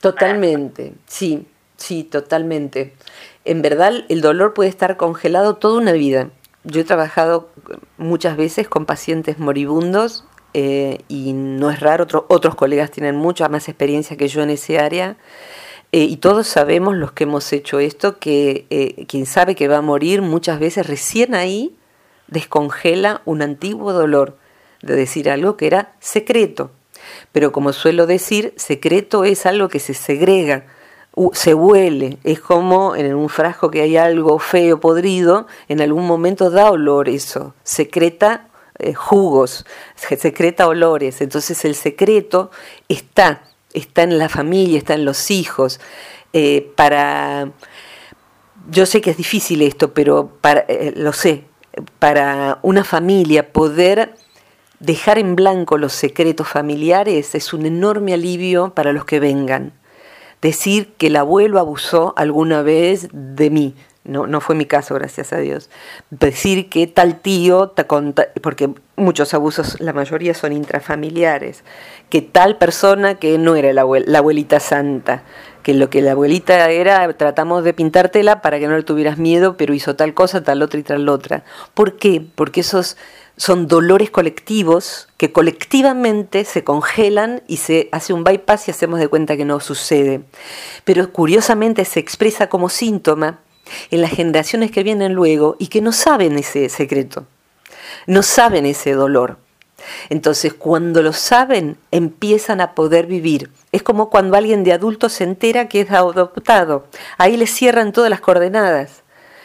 Totalmente, 0.00 0.92
sí, 1.06 1.46
sí, 1.76 2.04
totalmente. 2.04 2.94
En 3.44 3.62
verdad, 3.62 4.04
el 4.08 4.20
dolor 4.20 4.54
puede 4.54 4.70
estar 4.70 4.96
congelado 4.96 5.56
toda 5.56 5.78
una 5.78 5.92
vida. 5.92 6.30
Yo 6.64 6.80
he 6.80 6.84
trabajado 6.84 7.50
muchas 7.96 8.36
veces 8.36 8.68
con 8.68 8.86
pacientes 8.86 9.38
moribundos 9.38 10.24
eh, 10.52 10.98
y 11.08 11.32
no 11.32 11.70
es 11.70 11.80
raro, 11.80 12.06
otros 12.28 12.54
colegas 12.54 12.90
tienen 12.90 13.16
mucha 13.16 13.48
más 13.48 13.68
experiencia 13.68 14.16
que 14.16 14.28
yo 14.28 14.42
en 14.42 14.50
ese 14.50 14.78
área. 14.78 15.16
Eh, 15.92 16.04
y 16.04 16.18
todos 16.18 16.46
sabemos, 16.46 16.94
los 16.94 17.12
que 17.12 17.24
hemos 17.24 17.52
hecho 17.52 17.80
esto, 17.80 18.18
que 18.18 19.06
quien 19.08 19.26
sabe 19.26 19.54
que 19.54 19.68
va 19.68 19.78
a 19.78 19.82
morir 19.82 20.22
muchas 20.22 20.60
veces 20.60 20.86
recién 20.86 21.34
ahí 21.34 21.76
descongela 22.28 23.22
un 23.24 23.42
antiguo 23.42 23.92
dolor 23.92 24.36
de 24.82 24.94
decir 24.94 25.28
algo 25.28 25.56
que 25.56 25.66
era 25.66 25.94
secreto. 26.00 26.70
Pero 27.32 27.52
como 27.52 27.72
suelo 27.72 28.06
decir, 28.06 28.54
secreto 28.56 29.24
es 29.24 29.46
algo 29.46 29.68
que 29.68 29.80
se 29.80 29.94
segrega, 29.94 30.66
se 31.32 31.54
huele, 31.54 32.18
es 32.24 32.40
como 32.40 32.94
en 32.94 33.14
un 33.14 33.28
frasco 33.28 33.70
que 33.70 33.82
hay 33.82 33.96
algo 33.96 34.38
feo, 34.38 34.80
podrido, 34.80 35.46
en 35.68 35.80
algún 35.80 36.06
momento 36.06 36.50
da 36.50 36.70
olor 36.70 37.08
eso, 37.08 37.54
secreta 37.64 38.48
eh, 38.78 38.94
jugos, 38.94 39.66
secreta 39.96 40.68
olores. 40.68 41.20
Entonces 41.20 41.64
el 41.64 41.74
secreto 41.74 42.50
está, 42.88 43.42
está 43.72 44.02
en 44.02 44.18
la 44.18 44.28
familia, 44.28 44.78
está 44.78 44.94
en 44.94 45.04
los 45.04 45.30
hijos. 45.30 45.80
Eh, 46.32 46.72
para, 46.76 47.52
yo 48.70 48.86
sé 48.86 49.00
que 49.00 49.10
es 49.10 49.16
difícil 49.16 49.62
esto, 49.62 49.92
pero 49.94 50.30
para, 50.40 50.64
eh, 50.68 50.92
lo 50.96 51.12
sé, 51.12 51.44
para 51.98 52.58
una 52.62 52.84
familia 52.84 53.52
poder 53.52 54.14
dejar 54.80 55.18
en 55.18 55.36
blanco 55.36 55.78
los 55.78 55.92
secretos 55.92 56.48
familiares 56.48 57.34
es 57.34 57.52
un 57.52 57.66
enorme 57.66 58.14
alivio 58.14 58.74
para 58.74 58.92
los 58.92 59.04
que 59.04 59.20
vengan. 59.20 59.72
Decir 60.40 60.94
que 60.96 61.08
el 61.08 61.16
abuelo 61.16 61.58
abusó 61.58 62.14
alguna 62.16 62.62
vez 62.62 63.08
de 63.12 63.50
mí, 63.50 63.74
no, 64.10 64.26
no 64.26 64.40
fue 64.40 64.56
mi 64.56 64.66
caso, 64.66 64.96
gracias 64.96 65.32
a 65.32 65.38
Dios. 65.38 65.70
Decir 66.10 66.68
que 66.68 66.88
tal 66.88 67.20
tío, 67.20 67.72
porque 68.42 68.70
muchos 68.96 69.32
abusos, 69.34 69.80
la 69.80 69.92
mayoría 69.92 70.34
son 70.34 70.52
intrafamiliares, 70.52 71.62
que 72.08 72.20
tal 72.20 72.58
persona 72.58 73.14
que 73.14 73.38
no 73.38 73.54
era 73.54 73.72
la, 73.72 73.82
abuelita 73.82 74.58
santa, 74.58 75.22
que 75.62 75.74
lo 75.74 75.90
que 75.90 76.02
la 76.02 76.12
abuelita 76.12 76.70
era, 76.70 77.12
tratamos 77.16 77.62
de 77.62 77.72
pintártela 77.72 78.42
para 78.42 78.58
que 78.58 78.66
no 78.66 78.76
le 78.76 78.82
tuvieras 78.82 79.16
miedo, 79.16 79.56
pero 79.56 79.74
hizo 79.74 79.94
tal 79.94 80.12
cosa, 80.12 80.42
tal 80.42 80.60
otra 80.62 80.80
y 80.80 80.82
tal 80.82 81.08
otra. 81.08 81.44
¿Por 81.74 81.96
qué? 81.96 82.20
Porque 82.34 82.62
esos 82.62 82.96
son 83.36 83.68
dolores 83.68 84.10
colectivos 84.10 85.08
que 85.18 85.30
colectivamente 85.30 86.44
se 86.44 86.64
congelan 86.64 87.42
y 87.46 87.58
se 87.58 87.88
hace 87.92 88.12
un 88.12 88.24
bypass 88.24 88.66
y 88.66 88.70
hacemos 88.72 88.98
de 88.98 89.06
cuenta 89.06 89.36
que 89.36 89.44
no 89.44 89.60
sucede. 89.60 90.22
Pero 90.82 91.12
curiosamente 91.12 91.84
se 91.84 92.00
expresa 92.00 92.48
como 92.48 92.68
síntoma 92.68 93.38
en 93.90 94.00
las 94.00 94.10
generaciones 94.10 94.70
que 94.70 94.82
vienen 94.82 95.14
luego 95.14 95.56
y 95.58 95.68
que 95.68 95.80
no 95.80 95.92
saben 95.92 96.38
ese 96.38 96.68
secreto, 96.68 97.26
no 98.06 98.22
saben 98.22 98.66
ese 98.66 98.92
dolor. 98.92 99.38
Entonces, 100.08 100.54
cuando 100.54 101.02
lo 101.02 101.12
saben, 101.12 101.76
empiezan 101.90 102.60
a 102.60 102.74
poder 102.74 103.06
vivir. 103.06 103.50
Es 103.72 103.82
como 103.82 104.10
cuando 104.10 104.36
alguien 104.36 104.64
de 104.64 104.72
adulto 104.72 105.08
se 105.08 105.24
entera 105.24 105.68
que 105.68 105.82
es 105.82 105.90
adoptado. 105.90 106.86
Ahí 107.18 107.36
le 107.36 107.46
cierran 107.46 107.92
todas 107.92 108.10
las 108.10 108.20
coordenadas. 108.20 109.02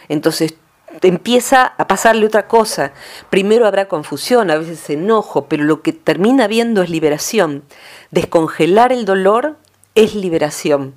Entonces, 0.09 0.55
empieza 1.01 1.73
a 1.77 1.87
pasarle 1.87 2.25
otra 2.25 2.47
cosa. 2.47 2.93
Primero 3.29 3.65
habrá 3.67 3.87
confusión, 3.87 4.51
a 4.51 4.57
veces 4.57 4.89
enojo, 4.89 5.45
pero 5.47 5.63
lo 5.63 5.81
que 5.81 5.93
termina 5.93 6.47
viendo 6.47 6.81
es 6.81 6.89
liberación. 6.89 7.63
Descongelar 8.11 8.91
el 8.91 9.05
dolor 9.05 9.57
es 9.95 10.15
liberación. 10.15 10.93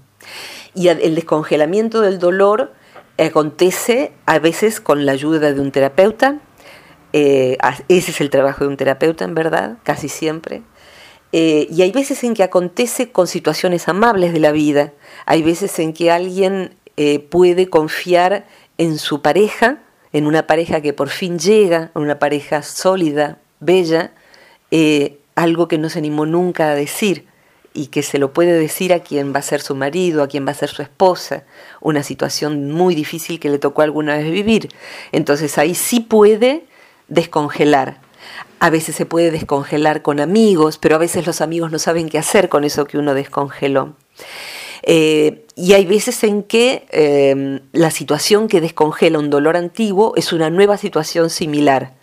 Y 0.74 0.88
el 0.88 1.14
descongelamiento 1.14 2.00
del 2.00 2.18
dolor 2.18 2.72
acontece 3.24 4.12
a 4.26 4.38
veces 4.38 4.80
con 4.80 5.06
la 5.06 5.12
ayuda 5.12 5.52
de 5.52 5.60
un 5.60 5.72
terapeuta, 5.72 6.40
eh, 7.12 7.56
ese 7.88 8.10
es 8.10 8.20
el 8.20 8.30
trabajo 8.30 8.64
de 8.64 8.70
un 8.70 8.76
terapeuta, 8.76 9.24
en 9.24 9.34
verdad, 9.34 9.78
casi 9.82 10.08
siempre. 10.08 10.62
Eh, 11.32 11.66
y 11.70 11.82
hay 11.82 11.92
veces 11.92 12.22
en 12.24 12.34
que 12.34 12.42
acontece 12.42 13.10
con 13.10 13.26
situaciones 13.26 13.88
amables 13.88 14.32
de 14.32 14.40
la 14.40 14.52
vida. 14.52 14.92
Hay 15.26 15.42
veces 15.42 15.78
en 15.78 15.92
que 15.92 16.10
alguien 16.10 16.74
eh, 16.96 17.18
puede 17.18 17.68
confiar 17.68 18.46
en 18.78 18.98
su 18.98 19.20
pareja, 19.20 19.82
en 20.12 20.26
una 20.26 20.46
pareja 20.46 20.80
que 20.80 20.92
por 20.92 21.08
fin 21.08 21.38
llega, 21.38 21.90
una 21.94 22.18
pareja 22.18 22.62
sólida, 22.62 23.38
bella, 23.60 24.12
algo 25.34 25.68
que 25.68 25.78
no 25.78 25.88
se 25.88 25.98
animó 25.98 26.26
nunca 26.26 26.70
a 26.70 26.74
decir 26.74 27.26
y 27.78 27.86
que 27.86 28.02
se 28.02 28.18
lo 28.18 28.32
puede 28.32 28.58
decir 28.58 28.92
a 28.92 29.04
quien 29.04 29.32
va 29.32 29.38
a 29.38 29.42
ser 29.42 29.60
su 29.60 29.76
marido, 29.76 30.24
a 30.24 30.28
quien 30.28 30.44
va 30.44 30.50
a 30.50 30.54
ser 30.54 30.68
su 30.68 30.82
esposa, 30.82 31.44
una 31.80 32.02
situación 32.02 32.72
muy 32.72 32.96
difícil 32.96 33.38
que 33.38 33.50
le 33.50 33.60
tocó 33.60 33.82
alguna 33.82 34.16
vez 34.16 34.28
vivir. 34.32 34.68
Entonces 35.12 35.58
ahí 35.58 35.76
sí 35.76 36.00
puede 36.00 36.64
descongelar. 37.06 38.00
A 38.58 38.70
veces 38.70 38.96
se 38.96 39.06
puede 39.06 39.30
descongelar 39.30 40.02
con 40.02 40.18
amigos, 40.18 40.76
pero 40.76 40.96
a 40.96 40.98
veces 40.98 41.24
los 41.24 41.40
amigos 41.40 41.70
no 41.70 41.78
saben 41.78 42.08
qué 42.08 42.18
hacer 42.18 42.48
con 42.48 42.64
eso 42.64 42.84
que 42.84 42.98
uno 42.98 43.14
descongeló. 43.14 43.94
Eh, 44.82 45.46
y 45.54 45.74
hay 45.74 45.86
veces 45.86 46.24
en 46.24 46.42
que 46.42 46.84
em, 46.90 47.60
la 47.70 47.92
situación 47.92 48.48
que 48.48 48.60
descongela 48.60 49.20
un 49.20 49.30
dolor 49.30 49.56
antiguo 49.56 50.14
es 50.16 50.32
una 50.32 50.50
nueva 50.50 50.78
situación 50.78 51.30
similar. 51.30 51.94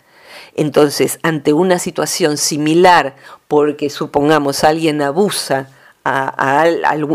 Entonces, 0.56 1.18
ante 1.22 1.52
una 1.52 1.78
situación 1.78 2.38
similar, 2.38 3.14
porque 3.46 3.90
supongamos 3.90 4.64
alguien 4.64 5.02
abusa 5.02 5.68
a, 6.02 6.62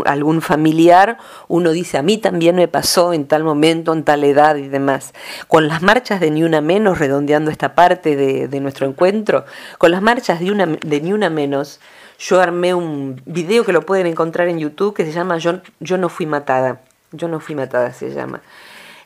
algún, 0.04 0.42
familiar, 0.42 1.18
uno 1.48 1.72
dice, 1.72 1.98
a 1.98 2.02
mí 2.02 2.18
también 2.18 2.56
me 2.56 2.68
pasó 2.68 3.12
en 3.12 3.26
tal 3.26 3.42
momento, 3.42 3.92
en 3.92 4.04
tal 4.04 4.22
edad 4.22 4.56
y 4.56 4.68
demás. 4.68 5.12
Con 5.48 5.66
las 5.66 5.82
marchas 5.82 6.20
de 6.20 6.30
Ni 6.30 6.44
Una 6.44 6.60
Menos, 6.60 6.98
redondeando 6.98 7.50
esta 7.50 7.74
parte 7.74 8.16
de, 8.16 8.60
nuestro 8.60 8.86
encuentro, 8.86 9.44
con 9.78 9.90
las 9.90 10.02
marchas 10.02 10.40
de, 10.40 10.52
una, 10.52 10.66
de 10.66 11.00
Ni 11.00 11.12
Una 11.12 11.30
Menos, 11.30 11.80
yo 12.18 12.40
armé 12.40 12.74
un 12.74 13.20
video 13.26 13.64
que 13.64 13.72
lo 13.72 13.84
pueden 13.84 14.06
encontrar 14.06 14.48
en 14.48 14.58
YouTube 14.58 14.94
que 14.94 15.04
se 15.04 15.12
llama 15.12 15.38
Yo, 15.38 15.60
yo 15.80 15.98
no 15.98 16.08
fui 16.08 16.26
matada. 16.26 16.80
Yo 17.12 17.28
no 17.28 17.40
fui 17.40 17.54
matada 17.54 17.92
se 17.92 18.10
llama. 18.10 18.40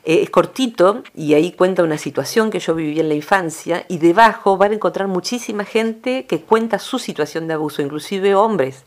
Eh, 0.07 0.21
es 0.23 0.29
cortito 0.29 1.03
y 1.13 1.33
ahí 1.33 1.51
cuenta 1.51 1.83
una 1.83 1.97
situación 1.97 2.49
que 2.49 2.59
yo 2.59 2.73
viví 2.73 2.97
en 2.97 3.09
la 3.09 3.15
infancia 3.15 3.83
y 3.89 3.97
debajo 3.97 4.55
van 4.55 4.71
a 4.71 4.75
encontrar 4.75 5.09
muchísima 5.09 5.65
gente 5.65 6.25
que 6.25 6.39
cuenta 6.39 6.79
su 6.79 6.97
situación 6.97 7.47
de 7.47 7.55
abuso, 7.55 7.81
inclusive 7.81 8.33
hombres 8.33 8.85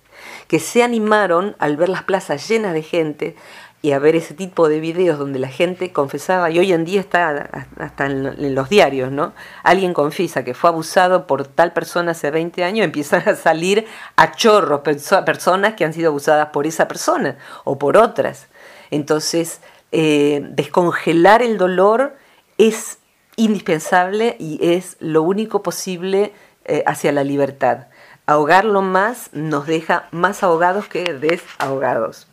que 0.49 0.59
se 0.59 0.83
animaron 0.83 1.57
al 1.59 1.77
ver 1.77 1.91
las 1.91 2.05
plazas 2.05 2.49
llenas 2.49 2.73
de 2.73 2.83
gente 2.83 3.37
y 3.83 3.93
a 3.93 3.99
ver 3.99 4.17
ese 4.17 4.33
tipo 4.33 4.67
de 4.71 4.81
videos 4.81 5.19
donde 5.19 5.39
la 5.39 5.49
gente 5.49 5.93
confesaba, 5.93 6.51
y 6.51 6.59
hoy 6.59 6.73
en 6.73 6.85
día 6.87 7.01
está 7.01 7.67
hasta 7.79 8.07
en, 8.07 8.55
los 8.55 8.69
diarios, 8.69 9.11
¿no? 9.11 9.33
Alguien 9.63 9.95
confiesa 9.95 10.45
que 10.45 10.53
fue 10.53 10.69
abusado 10.69 11.27
por 11.27 11.47
tal 11.47 11.73
persona 11.73 12.13
hace 12.13 12.31
20 12.31 12.65
años, 12.65 12.85
empiezan 12.85 13.27
a 13.27 13.37
salir 13.37 13.87
a 14.17 14.33
chorros 14.33 14.81
personas 14.81 15.75
que 15.75 15.85
han 15.85 15.95
sido 15.95 16.09
abusadas 16.09 16.49
por 16.49 16.67
esa 16.67 16.89
persona 16.89 17.39
o 17.65 17.79
por 17.79 17.97
otras. 17.97 18.49
Entonces, 18.91 19.61
eh, 19.93 20.41
descongelar 20.43 21.43
el 21.43 21.59
dolor 21.59 22.17
es 22.59 23.03
indispensable 23.37 24.37
y 24.39 24.59
es 24.75 24.97
lo 25.01 25.23
único 25.23 25.63
posible 25.63 26.33
eh, 26.65 26.83
hacia 26.87 27.13
la 27.13 27.25
libertad 27.25 27.87
ahogarlo 28.31 28.81
más 28.81 29.35
nos 29.35 29.67
deja 29.67 30.09
más 30.13 30.43
ahogados 30.45 30.89
que 30.89 31.03
desahogados. 31.15 32.29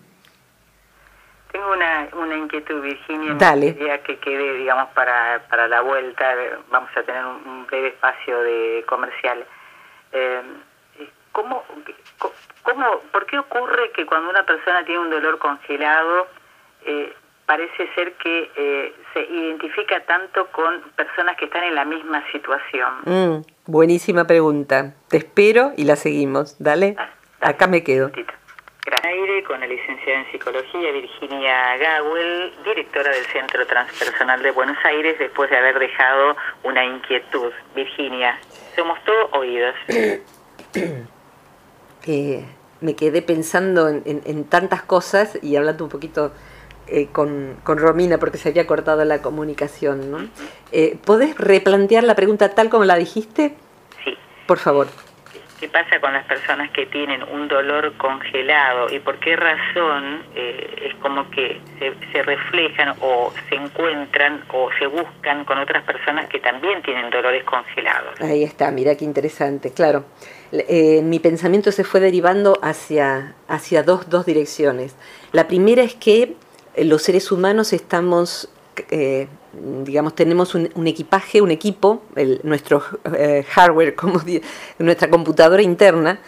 Tengo 1.52 1.72
una, 1.72 2.08
una 2.14 2.38
inquietud, 2.38 2.82
Virginia. 2.82 3.34
Dale. 3.34 3.76
Me 3.80 4.00
que 4.02 4.20
quede, 4.20 4.54
digamos, 4.58 4.90
para, 4.90 5.42
para 5.50 5.68
la 5.68 5.82
vuelta. 5.82 6.36
Vamos 6.70 6.90
a 6.96 7.02
tener 7.02 7.26
un, 7.26 7.66
breve 7.66 7.88
espacio 7.90 8.40
de 8.42 8.86
comercial. 8.88 9.44
Eh, 10.12 10.42
¿cómo, 11.32 11.64
cómo, 12.62 13.00
¿Por 13.12 13.26
qué 13.26 13.40
ocurre 13.40 13.92
que 13.92 14.06
cuando 14.06 14.30
una 14.30 14.44
persona 14.44 14.86
tiene 14.86 15.02
un 15.02 15.10
dolor 15.10 15.40
congelado, 15.40 16.28
eh, 16.86 17.12
parece 17.48 17.88
ser 17.96 18.14
que 18.16 18.52
eh, 18.56 18.94
se 19.14 19.22
identifica 19.22 20.06
tanto 20.06 20.48
con 20.52 20.82
personas 20.96 21.38
que 21.38 21.46
están 21.46 21.64
en 21.64 21.76
la 21.76 21.86
misma 21.86 22.24
situación? 22.32 22.94
Mm, 23.06 23.42
buenísima 23.66 24.28
pregunta. 24.28 24.94
Te 25.08 25.18
espero 25.18 25.72
y 25.78 25.86
la 25.86 25.96
seguimos. 25.96 26.58
Dale, 26.60 26.96
ah, 27.00 27.10
acá 27.42 27.66
me 27.68 27.84
quedo. 27.84 28.10
Gracias. 28.10 28.38
Aire 29.04 29.44
con 29.44 29.60
la 29.60 29.68
licenciada 29.68 30.22
en 30.22 30.32
psicología 30.32 30.92
Virginia 30.92 31.78
Gawel, 31.78 32.54
directora 32.64 33.12
del 33.12 33.26
Centro 33.26 33.66
Transpersonal 33.68 34.42
de 34.42 34.52
Buenos 34.52 34.78
Aires, 34.86 35.18
después 35.20 35.50
de 35.50 35.58
haber 35.58 35.78
dejado 35.78 36.38
una 36.64 36.86
inquietud. 36.86 37.52
Virginia, 37.76 38.40
somos 38.76 39.02
todos 39.04 39.30
oídos. 39.34 39.76
Eh, 42.10 42.46
me 42.80 42.96
quedé 42.96 43.22
pensando 43.22 43.90
en 43.90 44.44
tantas 44.46 44.82
cosas 44.82 45.38
y 45.42 45.58
hablando 45.58 45.84
un 45.84 45.90
poquito 45.90 46.32
eh, 46.88 47.08
con, 47.12 47.56
con, 47.64 47.78
Romina 47.78 48.18
porque 48.18 48.38
se 48.38 48.50
había 48.50 48.68
cortado 48.68 49.04
la 49.06 49.22
comunicación. 49.22 50.12
¿no? 50.12 50.20
Eh, 50.72 50.98
¿Podés 51.06 51.38
replantear 51.38 52.04
la 52.04 52.16
pregunta 52.16 52.54
tal 52.56 52.70
como 52.70 52.86
la 52.86 52.96
dijiste? 52.96 53.56
Sí. 54.04 54.18
Por 54.46 54.58
favor. 54.58 54.88
¿Qué 55.60 55.68
pasa 55.70 56.00
con 56.00 56.14
las 56.14 56.24
personas 56.26 56.70
que 56.70 56.86
tienen 56.86 57.24
un 57.24 57.48
dolor 57.48 57.92
congelado 57.98 58.94
y 58.94 59.00
por 59.00 59.18
qué 59.18 59.36
razón 59.36 60.22
eh, 60.36 60.90
es 60.90 60.96
como 61.02 61.28
que 61.32 61.60
se, 61.80 61.94
se, 62.12 62.22
reflejan 62.22 62.94
o 63.02 63.34
se 63.50 63.56
encuentran 63.56 64.44
o 64.54 64.70
se 64.78 64.86
buscan 64.86 65.46
con 65.46 65.58
otras 65.58 65.84
personas 65.84 66.28
que 66.28 66.40
también 66.40 66.84
tienen 66.84 67.10
dolores 67.10 67.44
congelados? 67.44 68.22
Ahí 68.22 68.44
está, 68.44 68.70
mira 68.70 68.96
qué 68.96 69.06
interesante, 69.06 69.74
claro. 69.74 70.06
Eh, 70.52 71.02
mi 71.04 71.20
pensamiento 71.20 71.72
se 71.72 71.84
fue 71.84 72.02
derivando 72.02 72.60
hacia, 72.62 73.34
hacia 73.48 73.82
dos, 73.82 74.12
dos 74.12 74.28
direcciones. 74.28 74.96
La 75.32 75.48
primera 75.48 75.82
es 75.82 75.96
que 75.96 76.36
los 76.84 77.02
seres 77.02 77.32
humanos 77.32 77.74
estamos, 77.74 78.50
eh, 78.92 79.28
digamos, 79.84 80.16
tenemos 80.16 80.56
un, 80.56 80.88
equipaje, 80.88 81.42
un 81.42 81.52
equipo, 81.52 82.04
nuestro 82.44 82.84
eh, 83.18 83.46
hardware, 83.50 83.96
como 83.96 84.22
nuestra 84.80 85.10
computadora 85.10 85.62
interna, 85.62 86.20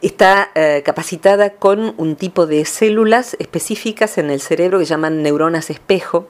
está 0.00 0.50
eh, 0.54 0.82
capacitada 0.84 1.50
con 1.50 1.94
un 1.96 2.16
tipo 2.16 2.46
de 2.46 2.64
células 2.64 3.36
específicas 3.38 4.18
en 4.18 4.30
el 4.30 4.40
cerebro 4.40 4.78
que 4.78 4.84
llaman 4.84 5.22
neuronas 5.22 5.70
espejo, 5.70 6.28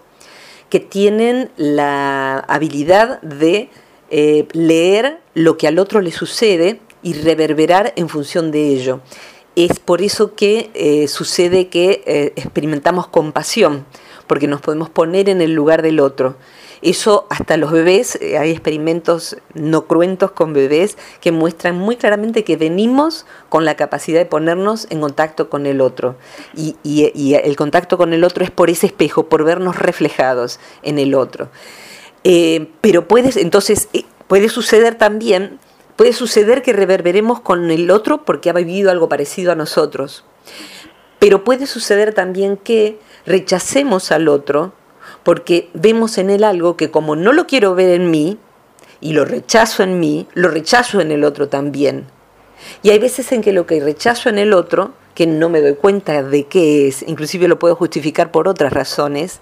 que 0.68 0.81
tienen 0.81 1.51
la 1.57 2.38
habilidad 2.38 3.20
de 3.22 3.68
leer 4.11 5.20
lo 5.35 5.57
que 5.57 5.68
al 5.68 5.79
otro 5.79 6.03
le 6.03 6.12
sucede 6.12 6.81
y 7.03 7.14
reverberar 7.14 7.94
en 7.96 8.09
función 8.09 8.51
de 8.51 8.68
ello. 8.68 9.01
Es 9.55 9.79
por 9.81 10.01
eso 10.01 10.35
que 10.35 10.71
eh, 10.75 11.09
sucede 11.09 11.69
que 11.69 12.03
eh, 12.07 12.33
experimentamos 12.37 13.07
compasión, 13.09 13.85
porque 14.27 14.47
nos 14.47 14.62
podemos 14.62 14.88
poner 14.88 15.29
en 15.29 15.43
el 15.43 15.53
lugar 15.53 15.83
del 15.83 16.01
otro. 16.01 16.37
Eso 16.81 17.27
hasta 17.31 17.57
los 17.59 17.71
bebés, 17.71 18.19
eh, 18.21 18.38
hay 18.38 18.51
experimentos 18.51 19.37
no 19.55 19.87
cruentos 19.87 20.33
con 20.33 20.53
bebés 20.53 20.97
que 21.21 21.33
muestran 21.33 21.77
muy 21.79 21.97
claramente 21.97 22.45
que 22.45 22.57
venimos 22.57 23.27
con 23.51 23.65
la 23.65 23.77
capacidad 23.77 24.19
de 24.19 24.27
ponernos 24.27 24.87
en 24.91 25.01
contacto 25.01 25.51
con 25.51 25.67
el 25.67 25.83
otro. 25.83 26.17
Y, 26.57 26.77
el 27.35 27.57
contacto 27.57 27.99
con 27.99 28.15
el 28.15 28.25
otro 28.25 28.45
es 28.45 28.51
por 28.51 28.71
ese 28.71 28.87
espejo, 28.87 29.29
por 29.29 29.45
vernos 29.45 29.77
reflejados 29.77 30.59
en 30.83 30.99
el 30.99 31.15
otro. 31.15 31.51
pero 32.81 33.07
puedes, 33.07 33.37
entonces, 33.37 33.88
puede 34.27 34.49
suceder 34.49 34.97
también 34.97 35.61
Puede 36.03 36.15
suceder 36.15 36.62
que 36.62 36.73
reverberemos 36.73 37.38
con 37.38 37.71
el 37.71 37.88
otro 37.88 38.25
porque 38.25 38.51
ha 38.51 38.53
vivido 38.53 38.91
algo 38.91 39.09
parecido 39.09 39.53
a 39.53 39.55
nosotros. 39.55 40.25
Pero 41.21 41.45
puede 41.45 41.69
suceder 41.69 42.12
también 42.12 42.57
que 42.57 42.99
rechacemos 43.25 44.11
al 44.11 44.27
otro 44.27 44.73
porque 45.23 45.71
vemos 45.75 46.19
en 46.19 46.31
él 46.31 46.43
algo 46.43 46.77
que 46.77 46.91
como 46.91 47.15
no 47.15 47.33
lo 47.33 47.47
quiero 47.47 47.77
ver 47.77 47.91
en 47.91 48.11
mí 48.11 48.37
y 49.01 49.12
lo 49.12 49.25
rechazo 49.25 49.85
en 49.85 50.01
mí, 50.01 50.27
lo 50.35 50.49
rechazo 50.49 51.01
en 51.01 51.12
el 51.12 51.23
otro 51.23 51.49
también. 51.49 52.09
Y 52.83 52.91
hay 52.91 52.99
veces 52.99 53.31
en 53.31 53.41
que 53.41 53.53
lo 53.53 53.67
que 53.67 53.79
rechazo 53.79 54.29
en 54.29 54.38
el 54.38 54.55
otro, 54.55 54.95
que 55.15 55.29
no 55.29 55.51
me 55.51 55.61
doy 55.61 55.77
cuenta 55.77 56.25
de 56.25 56.49
qué 56.49 56.88
es, 56.88 57.03
inclusive 57.03 57.47
lo 57.47 57.61
puedo 57.61 57.77
justificar 57.77 58.33
por 58.33 58.49
otras 58.49 58.73
razones, 58.73 59.38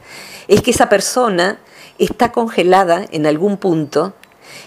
es 0.46 0.60
que 0.60 0.72
esa 0.72 0.90
persona 0.90 1.58
está 1.96 2.32
congelada 2.32 3.06
en 3.12 3.24
algún 3.24 3.56
punto 3.56 4.12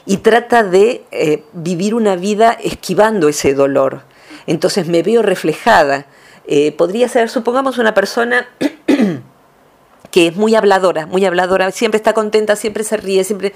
y 0.06 0.17
trata 0.17 0.63
de 0.63 1.06
eh, 1.12 1.43
vivir 1.54 1.96
una 1.96 2.15
vida 2.15 2.52
esquivando 2.52 3.30
ese 3.30 3.54
dolor. 3.54 4.04
Entonces 4.48 4.88
me 4.88 5.04
veo 5.04 5.22
reflejada. 5.22 6.06
Eh, 6.46 6.72
podría 6.74 7.08
ser, 7.08 7.30
supongamos, 7.30 7.78
una 7.78 7.93
persona 7.93 8.48
que 10.12 10.28
es 10.28 10.36
muy 10.36 10.56
habladora, 10.56 11.06
muy 11.06 11.26
habladora, 11.26 11.72
siempre 11.72 11.98
está 11.98 12.13
contenta, 12.13 12.56
siempre 12.56 12.84
se 12.84 12.98
ríe, 12.98 13.24
siempre... 13.24 13.54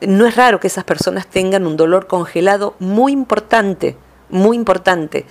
No 0.00 0.26
es 0.26 0.36
raro 0.36 0.60
que 0.60 0.66
esas 0.66 0.84
personas 0.84 1.26
tengan 1.26 1.66
un 1.66 1.76
dolor 1.76 2.08
congelado 2.08 2.74
muy 2.78 3.12
importante, 3.12 3.96
muy 4.28 4.56
importante 4.56 5.24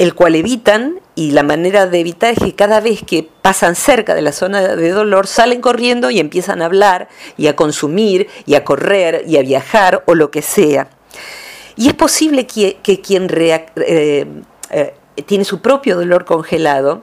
el 0.00 0.14
cual 0.14 0.34
evitan 0.34 0.98
y 1.14 1.32
la 1.32 1.42
manera 1.42 1.86
de 1.86 2.00
evitar 2.00 2.32
es 2.32 2.38
que 2.38 2.54
cada 2.54 2.80
vez 2.80 3.02
que 3.02 3.28
pasan 3.42 3.74
cerca 3.74 4.14
de 4.14 4.22
la 4.22 4.32
zona 4.32 4.74
de 4.74 4.90
dolor 4.92 5.26
salen 5.26 5.60
corriendo 5.60 6.10
y 6.10 6.20
empiezan 6.20 6.62
a 6.62 6.64
hablar 6.64 7.10
y 7.36 7.48
a 7.48 7.54
consumir 7.54 8.26
y 8.46 8.54
a 8.54 8.64
correr 8.64 9.24
y 9.28 9.36
a 9.36 9.42
viajar 9.42 10.02
o 10.06 10.14
lo 10.14 10.30
que 10.30 10.40
sea. 10.40 10.88
Y 11.76 11.88
es 11.88 11.92
posible 11.92 12.46
que, 12.46 12.78
quien 13.02 13.28
eh, 13.30 14.26
eh, 14.70 14.94
tiene 15.26 15.44
su 15.44 15.60
propio 15.60 15.96
dolor 15.96 16.24
congelado 16.24 17.02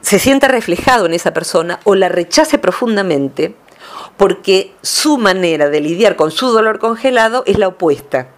se 0.00 0.20
sienta 0.20 0.46
reflejado 0.46 1.06
en 1.06 1.14
esa 1.14 1.34
persona 1.34 1.80
o 1.82 1.96
la 1.96 2.08
rechace 2.08 2.56
profundamente 2.56 3.56
porque 4.16 4.72
su 4.80 5.18
manera 5.18 5.70
de 5.70 5.80
lidiar 5.80 6.14
con 6.14 6.30
su 6.30 6.52
dolor 6.52 6.78
congelado 6.78 7.42
es 7.46 7.58
la 7.58 7.66
opuesta. 7.66 8.28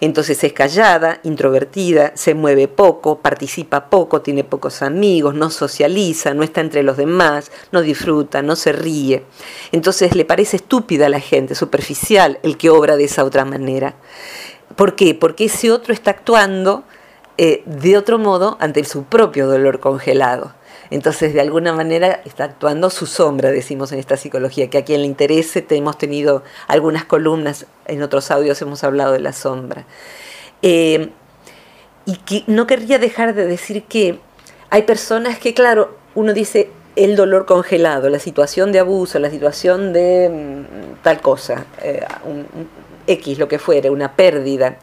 Entonces 0.00 0.42
es 0.44 0.52
callada, 0.52 1.20
introvertida, 1.22 2.12
se 2.14 2.34
mueve 2.34 2.68
poco, 2.68 3.18
participa 3.18 3.90
poco, 3.90 4.22
tiene 4.22 4.44
pocos 4.44 4.82
amigos, 4.82 5.34
no 5.34 5.50
socializa, 5.50 6.34
no 6.34 6.42
está 6.42 6.60
entre 6.60 6.82
los 6.82 6.96
demás, 6.96 7.50
no 7.72 7.82
disfruta, 7.82 8.42
no 8.42 8.56
se 8.56 8.72
ríe. 8.72 9.24
Entonces 9.72 10.14
le 10.14 10.24
parece 10.24 10.56
estúpida 10.56 11.06
a 11.06 11.10
la 11.10 11.20
gente, 11.20 11.54
superficial, 11.54 12.38
el 12.42 12.56
que 12.56 12.70
obra 12.70 12.96
de 12.96 13.04
esa 13.04 13.24
otra 13.24 13.44
manera. 13.44 13.94
¿Por 14.76 14.94
qué? 14.94 15.14
Porque 15.14 15.46
ese 15.46 15.72
otro 15.72 15.92
está 15.92 16.12
actuando 16.12 16.84
eh, 17.38 17.62
de 17.64 17.96
otro 17.96 18.18
modo 18.18 18.56
ante 18.60 18.84
su 18.84 19.04
propio 19.04 19.46
dolor 19.46 19.80
congelado. 19.80 20.54
Entonces, 20.90 21.32
de 21.34 21.40
alguna 21.40 21.72
manera 21.72 22.20
está 22.24 22.44
actuando 22.44 22.90
su 22.90 23.06
sombra, 23.06 23.50
decimos 23.50 23.92
en 23.92 24.00
esta 24.00 24.16
psicología, 24.16 24.68
que 24.70 24.78
a 24.78 24.84
quien 24.84 25.02
le 25.02 25.06
interese, 25.06 25.64
hemos 25.70 25.96
tenido 25.98 26.42
algunas 26.66 27.04
columnas, 27.04 27.66
en 27.86 28.02
otros 28.02 28.30
audios 28.30 28.60
hemos 28.60 28.82
hablado 28.82 29.12
de 29.12 29.20
la 29.20 29.32
sombra. 29.32 29.86
Eh, 30.62 31.10
y 32.06 32.16
que 32.16 32.42
no 32.48 32.66
querría 32.66 32.98
dejar 32.98 33.34
de 33.34 33.46
decir 33.46 33.84
que 33.84 34.18
hay 34.68 34.82
personas 34.82 35.38
que, 35.38 35.54
claro, 35.54 35.96
uno 36.14 36.32
dice 36.32 36.70
el 36.96 37.14
dolor 37.14 37.46
congelado, 37.46 38.08
la 38.08 38.18
situación 38.18 38.72
de 38.72 38.80
abuso, 38.80 39.18
la 39.20 39.30
situación 39.30 39.92
de 39.92 40.28
mm, 40.28 41.02
tal 41.02 41.20
cosa, 41.20 41.66
eh, 41.82 42.04
X, 43.06 43.38
lo 43.38 43.48
que 43.48 43.58
fuere, 43.58 43.90
una 43.90 44.16
pérdida. 44.16 44.78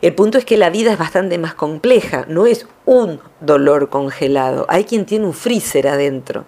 El 0.00 0.14
punto 0.14 0.38
es 0.38 0.44
que 0.44 0.56
la 0.56 0.70
vida 0.70 0.92
es 0.92 0.98
bastante 0.98 1.38
más 1.38 1.54
compleja, 1.54 2.24
no 2.28 2.46
es 2.46 2.66
un 2.84 3.20
dolor 3.40 3.88
congelado, 3.88 4.64
hay 4.68 4.84
quien 4.84 5.06
tiene 5.06 5.26
un 5.26 5.34
freezer 5.34 5.88
adentro. 5.88 6.44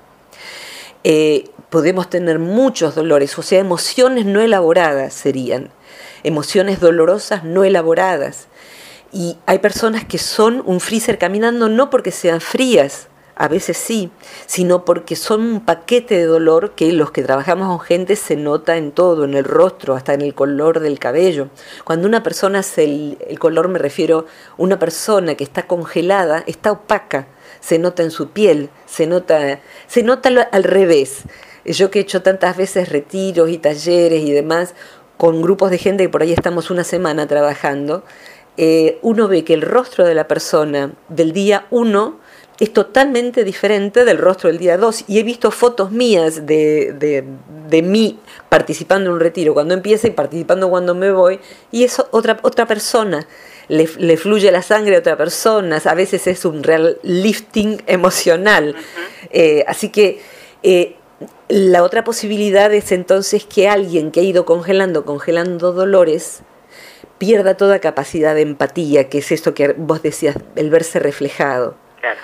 Eh, 1.02 1.50
podemos 1.68 2.08
tener 2.08 2.38
muchos 2.38 2.94
dolores, 2.94 3.36
o 3.38 3.42
sea, 3.42 3.58
emociones 3.58 4.24
no 4.24 4.40
elaboradas 4.40 5.14
serían, 5.14 5.70
emociones 6.22 6.78
dolorosas 6.80 7.42
no 7.42 7.64
elaboradas. 7.64 8.46
Y 9.12 9.36
hay 9.46 9.58
personas 9.58 10.04
que 10.04 10.18
son 10.18 10.62
un 10.64 10.78
freezer 10.78 11.18
caminando 11.18 11.68
no 11.68 11.90
porque 11.90 12.12
sean 12.12 12.40
frías, 12.40 13.08
a 13.40 13.48
veces 13.48 13.78
sí, 13.78 14.10
sino 14.44 14.84
porque 14.84 15.16
son 15.16 15.40
un 15.40 15.64
paquete 15.64 16.14
de 16.14 16.26
dolor 16.26 16.72
que 16.72 16.92
los 16.92 17.10
que 17.10 17.22
trabajamos 17.22 17.68
con 17.68 17.80
gente 17.80 18.14
se 18.14 18.36
nota 18.36 18.76
en 18.76 18.92
todo, 18.92 19.24
en 19.24 19.32
el 19.32 19.44
rostro, 19.44 19.94
hasta 19.94 20.12
en 20.12 20.20
el 20.20 20.34
color 20.34 20.80
del 20.80 20.98
cabello. 20.98 21.48
Cuando 21.84 22.06
una 22.06 22.22
persona 22.22 22.58
hace 22.58 22.84
el, 22.84 23.38
color, 23.38 23.68
me 23.68 23.78
refiero, 23.78 24.26
una 24.58 24.78
persona 24.78 25.36
que 25.36 25.44
está 25.44 25.66
congelada, 25.66 26.44
está 26.46 26.70
opaca, 26.70 27.28
se 27.60 27.78
nota 27.78 28.02
en 28.02 28.10
su 28.10 28.28
piel, 28.28 28.68
se 28.84 29.06
nota, 29.06 29.60
se 29.86 30.02
nota 30.02 30.28
al 30.52 30.64
revés. 30.64 31.22
Yo 31.64 31.90
que 31.90 32.00
he 32.00 32.02
hecho 32.02 32.20
tantas 32.20 32.58
veces 32.58 32.90
retiros 32.90 33.48
y 33.48 33.56
talleres 33.56 34.22
y 34.22 34.32
demás 34.32 34.74
con 35.16 35.40
grupos 35.40 35.70
de 35.70 35.78
gente 35.78 36.02
que 36.02 36.08
por 36.10 36.20
ahí 36.20 36.34
estamos 36.34 36.70
una 36.70 36.84
semana 36.84 37.26
trabajando, 37.26 38.04
eh, 38.58 38.98
uno 39.00 39.28
ve 39.28 39.44
que 39.44 39.54
el 39.54 39.62
rostro 39.62 40.04
de 40.04 40.14
la 40.14 40.28
persona 40.28 40.92
del 41.08 41.32
día 41.32 41.66
uno 41.70 42.20
es 42.60 42.74
totalmente 42.74 43.42
diferente 43.42 44.04
del 44.04 44.18
rostro 44.18 44.48
del 44.48 44.58
día 44.58 44.76
2. 44.76 45.06
Y 45.08 45.18
he 45.18 45.22
visto 45.22 45.50
fotos 45.50 45.90
mías 45.90 46.46
de, 46.46 46.92
de, 46.92 47.24
de, 47.68 47.82
mí 47.82 48.18
participando 48.50 49.08
en 49.08 49.14
un 49.14 49.20
retiro 49.20 49.54
cuando 49.54 49.72
empieza 49.72 50.06
y 50.06 50.10
participando 50.10 50.68
cuando 50.68 50.94
me 50.94 51.10
voy, 51.10 51.40
y 51.72 51.84
es 51.84 52.00
otra, 52.10 52.38
otra 52.42 52.66
persona. 52.66 53.26
Le, 53.68 54.16
fluye 54.16 54.50
la 54.50 54.62
sangre 54.62 54.96
a 54.96 54.98
otra 54.98 55.16
persona, 55.16 55.80
a 55.82 55.94
veces 55.94 56.26
es 56.26 56.44
un 56.44 56.62
real 56.62 56.98
lifting 57.02 57.82
emocional. 57.86 58.74
Eh, 59.30 59.64
así 59.66 59.88
que 59.88 60.20
eh, 60.62 60.96
la 61.48 61.82
otra 61.82 62.04
posibilidad 62.04 62.72
es 62.74 62.92
entonces 62.92 63.44
que 63.44 63.68
alguien 63.68 64.10
que 64.10 64.20
ha 64.20 64.24
ido 64.24 64.44
congelando, 64.44 65.04
congelando 65.04 65.72
dolores, 65.72 66.40
pierda 67.16 67.56
toda 67.56 67.78
capacidad 67.78 68.34
de 68.34 68.42
empatía, 68.42 69.08
que 69.08 69.18
es 69.18 69.32
esto 69.32 69.54
que 69.54 69.68
vos 69.72 70.02
decías, 70.02 70.36
el 70.56 70.68
verse 70.68 70.98
reflejado. 70.98 71.76
Claro. 72.00 72.18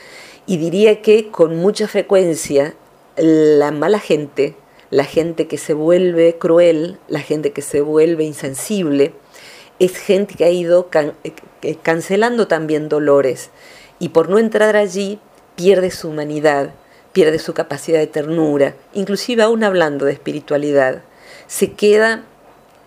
Y 0.47 0.59
diría 0.59 1.03
que 1.03 1.29
con 1.29 1.57
mucha 1.57 1.89
frecuencia 1.89 2.75
la 3.17 3.73
mala 3.73 3.99
gente, 3.99 4.55
la 4.91 5.05
gente 5.05 5.49
que 5.49 5.59
se 5.59 5.75
vuelve 5.75 6.39
cruel, 6.39 6.99
la 7.09 7.21
gente 7.21 7.53
que 7.53 7.63
se 7.63 7.81
vuelve 7.81 8.25
insensible, 8.25 9.13
es 9.79 9.97
gente 9.97 10.35
que 10.35 10.45
ha 10.45 10.51
ido 10.51 10.89
eh, 11.63 11.77
cancelando 11.83 12.47
también 12.47 12.89
dolores. 12.89 13.51
Y 13.99 14.11
por 14.11 14.29
no 14.29 14.39
entrar 14.39 14.77
allí 14.77 15.19
pierde 15.57 15.91
su 15.91 16.11
humanidad, 16.11 16.71
pierde 17.13 17.39
su 17.39 17.55
capacidad 17.55 17.99
de 17.99 18.07
ternura, 18.07 18.77
inclusive 18.93 19.43
aún 19.43 19.65
hablando 19.65 20.05
de 20.05 20.13
espiritualidad, 20.13 21.03
se 21.47 21.73
queda 21.73 22.25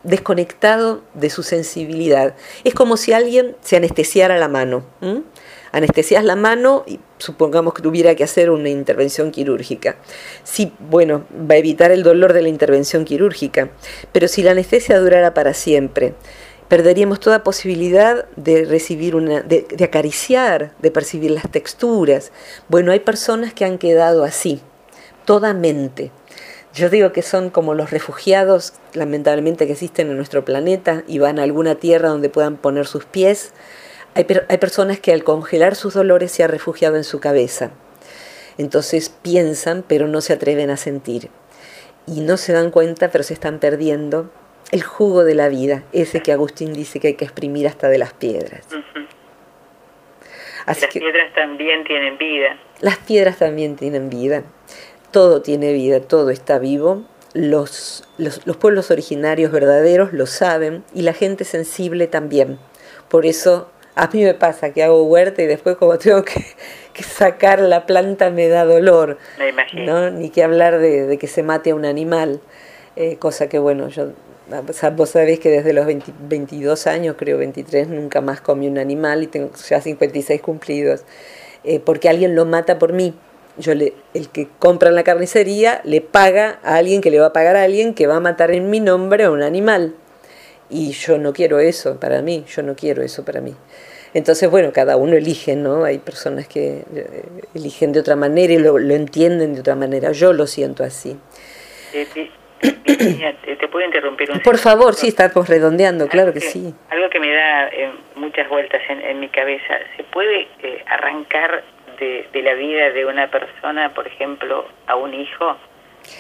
desconectado 0.04 1.02
de 1.14 1.30
su 1.30 1.44
sensibilidad. 1.44 2.36
Es 2.64 2.74
como 2.74 2.96
si 2.96 3.12
alguien 3.12 3.56
se 3.62 3.76
anestesiara 3.76 4.38
la 4.38 4.48
mano 4.48 4.84
anestesias 5.72 6.24
la 6.24 6.36
mano 6.36 6.84
y 6.88 7.00
supongamos 7.18 7.74
que 7.74 7.82
tuviera 7.82 8.16
que 8.16 8.24
hacer 8.24 8.50
una 8.50 8.70
intervención 8.70 9.32
quirúrgica. 9.32 9.98
Sí, 10.44 10.74
bueno, 10.80 11.26
va 11.34 11.56
a 11.56 11.58
evitar 11.58 11.92
el 11.92 12.04
dolor 12.04 12.34
de 12.34 12.42
la 12.42 12.50
intervención 12.50 13.06
quirúrgica, 13.06 13.70
pero 14.12 14.28
si 14.28 14.44
la 14.44 14.52
anestesia 14.52 15.00
durara 15.00 15.34
para 15.34 15.54
siempre, 15.54 16.14
perderíamos 16.68 17.20
toda 17.20 17.44
posibilidad 17.44 18.28
de 18.36 18.66
recibir 18.66 19.16
una, 19.16 19.42
de, 19.42 19.66
de 19.70 19.84
acariciar, 19.84 20.74
de 20.80 20.92
percibir 20.92 21.32
las 21.32 21.50
texturas. 21.50 22.32
Bueno, 22.68 22.92
hay 22.92 23.00
personas 23.00 23.54
que 23.54 23.66
han 23.66 23.78
quedado 23.78 24.24
así, 24.24 24.62
toda 25.26 25.54
mente. 25.54 26.12
Yo 26.74 26.90
digo 26.90 27.12
que 27.12 27.24
son 27.24 27.50
como 27.50 27.74
los 27.74 27.90
refugiados, 27.90 28.74
lamentablemente, 28.94 29.66
que 29.66 29.74
existen 29.74 30.10
en 30.10 30.18
nuestro 30.18 30.46
planeta 30.46 31.04
y 31.08 31.18
van 31.18 31.40
a 31.40 31.44
alguna 31.44 31.76
tierra 31.76 32.10
donde 32.10 32.30
puedan 32.30 32.58
poner 32.58 32.86
sus 32.86 33.06
pies 33.06 33.52
hay, 34.16 34.58
personas 34.58 35.00
que 35.00 35.14
al 35.14 35.24
congelar 35.24 35.76
sus 35.76 35.94
dolores 35.94 36.32
se 36.32 36.44
han 36.44 36.50
refugiado 36.50 36.96
en 36.96 37.04
su 37.04 37.20
cabeza. 37.20 37.72
Entonces 38.58 39.10
piensan, 39.10 39.84
pero 39.88 40.08
no 40.08 40.22
se 40.22 40.34
atreven 40.34 40.70
a 40.70 40.78
sentir. 40.78 41.30
Y 42.08 42.22
no 42.22 42.38
se 42.38 42.54
dan 42.54 42.72
cuenta, 42.72 43.10
pero 43.12 43.24
se 43.24 43.34
están 43.34 43.60
perdiendo 43.60 44.30
el 44.72 44.84
jugo 44.84 45.24
de 45.24 45.36
la 45.36 45.50
vida, 45.50 45.84
ese 45.94 46.22
que 46.22 46.32
Agustín 46.32 46.74
dice 46.74 47.00
que 47.00 47.08
hay 47.08 47.14
que 47.16 47.26
exprimir 47.26 47.68
hasta 47.68 47.90
de 47.90 47.98
las 47.98 48.14
piedras. 48.14 48.68
las 50.66 50.78
piedras 50.88 51.34
también 51.34 51.84
tienen 51.86 52.18
vida. 52.18 52.60
Las 52.80 52.98
piedras 52.98 53.38
también 53.38 53.76
tienen 53.76 54.10
vida. 54.10 54.44
Todo 55.12 55.42
tiene 55.42 55.74
vida, 55.74 56.02
todo 56.02 56.30
está 56.30 56.60
vivo. 56.60 57.04
los, 57.34 58.08
los 58.18 58.58
pueblos 58.58 58.92
originarios 58.92 59.52
verdaderos 59.52 60.14
lo 60.14 60.26
saben 60.26 60.84
y 60.94 61.04
la 61.04 61.14
gente 61.14 61.46
sensible 61.46 62.08
también. 62.08 62.60
Por 63.08 63.26
eso 63.26 63.72
a 64.00 64.10
mí 64.14 64.24
me 64.24 64.34
pasa 64.34 64.72
que 64.72 64.82
hago 64.82 65.04
huerta 65.04 65.42
y 65.42 65.46
después 65.46 65.76
como 65.76 65.98
tengo 65.98 66.24
que, 66.24 66.46
sacar 67.04 67.60
la 67.60 67.86
planta 67.86 68.30
me 68.30 68.48
da 68.48 68.66
dolor. 68.66 69.18
Me 69.38 69.50
imagino. 69.50 70.10
Ni 70.10 70.30
que 70.30 70.44
hablar 70.44 70.80
de, 70.80 71.18
que 71.18 71.28
se 71.28 71.44
mate 71.44 71.72
a 71.72 71.76
un 71.76 71.86
animal, 71.86 72.42
eh, 72.96 73.18
cosa 73.18 73.48
que 73.48 73.60
bueno, 73.60 73.90
yo 73.90 74.12
vos 74.96 75.10
sabés 75.10 75.40
que 75.40 75.50
desde 75.50 75.74
los 75.74 75.86
22 75.86 76.88
años, 76.88 77.16
creo 77.18 77.38
23, 77.38 77.88
nunca 77.88 78.22
más 78.22 78.42
comí 78.42 78.68
un 78.68 78.80
animal 78.80 79.24
y 79.24 79.28
tengo 79.28 79.52
ya 79.70 79.80
56 79.80 80.42
cumplidos. 80.42 81.04
eh, 81.64 81.80
porque 81.80 82.10
alguien 82.10 82.36
lo 82.36 82.46
mata 82.46 82.80
por 82.80 82.94
mí. 82.94 83.14
Yo 83.58 83.76
le, 83.76 83.94
el 84.14 84.30
que 84.30 84.48
compra 84.60 84.90
en 84.90 84.96
la 84.96 85.04
carnicería 85.04 85.82
le 85.84 86.00
paga 86.00 86.60
a 86.64 86.76
alguien 86.76 87.02
que 87.02 87.12
le 87.12 87.20
va 87.20 87.28
a 87.28 87.34
pagar 87.34 87.58
a 87.58 87.64
alguien 87.64 87.94
que 87.94 88.08
va 88.08 88.16
a 88.16 88.20
matar 88.22 88.52
en 88.52 88.70
mi 88.70 88.80
nombre 88.80 89.26
a 89.26 89.32
un 89.32 89.44
animal. 89.44 89.94
Y 90.70 90.92
yo 90.92 91.18
no 91.18 91.34
quiero 91.34 91.60
eso 91.60 92.00
para 92.00 92.22
mí, 92.22 92.46
yo 92.48 92.64
no 92.64 92.76
quiero 92.76 93.04
eso 93.04 93.26
para 93.26 93.42
mí. 93.42 93.56
Entonces, 94.14 94.50
bueno, 94.50 94.72
cada 94.74 94.98
uno 94.98 95.16
elige, 95.16 95.56
¿no? 95.56 95.84
Hay 95.84 96.00
personas 96.00 96.48
que 96.48 96.84
eh, 96.96 97.24
eligen 97.54 97.92
de 97.92 98.00
otra 98.00 98.16
manera 98.16 98.54
y 98.54 98.58
lo, 98.58 98.78
lo 98.78 98.94
entienden 98.94 99.54
de 99.54 99.62
otra 99.62 99.76
manera. 99.76 100.12
Yo 100.12 100.34
lo 100.34 100.48
siento 100.48 100.84
así. 100.84 101.18
¿te, 102.60 103.68
puedo 103.68 103.86
interrumpir 103.86 104.32
un 104.32 104.40
Por 104.40 104.58
favor, 104.58 104.94
sí, 104.94 105.08
estamos 105.08 105.48
redondeando, 105.48 106.08
claro 106.08 106.34
que, 106.34 106.42
sí. 106.42 106.74
Algo 106.90 107.10
que 107.10 107.20
me 107.20 107.32
da 107.32 107.68
eh, 107.68 107.92
muchas 108.16 108.48
vueltas 108.50 108.82
en, 108.90 109.20
mi 109.20 109.30
cabeza. 109.30 109.80
¿Se 109.96 110.04
puede 110.04 110.48
eh, 110.64 110.84
arrancar 110.88 111.64
de, 112.00 112.28
la 112.42 112.54
vida 112.54 112.92
de 112.92 113.06
una 113.06 113.30
persona, 113.30 113.94
por 113.94 114.08
ejemplo, 114.08 114.66
a 114.88 114.96
un 114.96 115.14
hijo? 115.14 115.58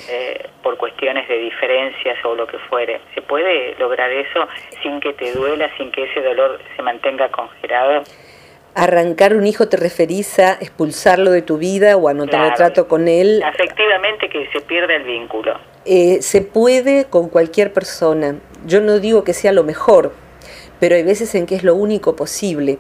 Eh, 0.10 0.50
por 0.64 0.78
cuestiones 0.78 1.28
de 1.28 1.38
diferencias 1.38 2.18
o 2.26 2.36
lo 2.36 2.48
que 2.48 2.58
fuere. 2.58 3.00
¿Se 3.14 3.22
puede 3.22 3.76
lograr 3.78 4.12
eso 4.12 4.48
sin 4.82 5.00
que 5.00 5.14
te 5.14 5.32
duela, 5.34 5.70
sin 5.78 5.92
que 5.92 6.04
ese 6.04 6.22
dolor 6.22 6.60
se 6.76 6.82
mantenga 6.82 7.30
congelado? 7.30 8.04
arrancar 8.76 9.36
un 9.36 9.46
hijo 9.46 9.68
te 9.68 9.78
referís 9.78 10.40
a 10.40 10.54
expulsarlo 10.54 11.32
de 11.32 11.42
tu 11.42 11.58
vida 11.58 11.98
o 11.98 12.08
a 12.08 12.14
no 12.14 12.28
tener 12.28 12.54
trato 12.54 12.88
con 12.88 13.08
él. 13.08 13.44
Efectivamente 13.54 14.30
que 14.30 14.48
se 14.52 14.62
pierda 14.62 14.96
el 14.96 15.04
vínculo. 15.04 15.60
Eh, 15.86 16.22
se 16.22 16.42
puede 16.42 17.06
con 17.06 17.30
cualquier 17.30 17.74
persona. 17.74 18.36
Yo 18.66 18.82
no 18.82 19.00
digo 19.00 19.24
que 19.24 19.34
sea 19.34 19.52
lo 19.52 19.64
mejor, 19.64 20.14
pero 20.80 20.96
hay 20.96 21.04
veces 21.04 21.34
en 21.36 21.46
que 21.46 21.56
es 21.56 21.64
lo 21.64 21.76
único 21.76 22.16
posible. 22.16 22.80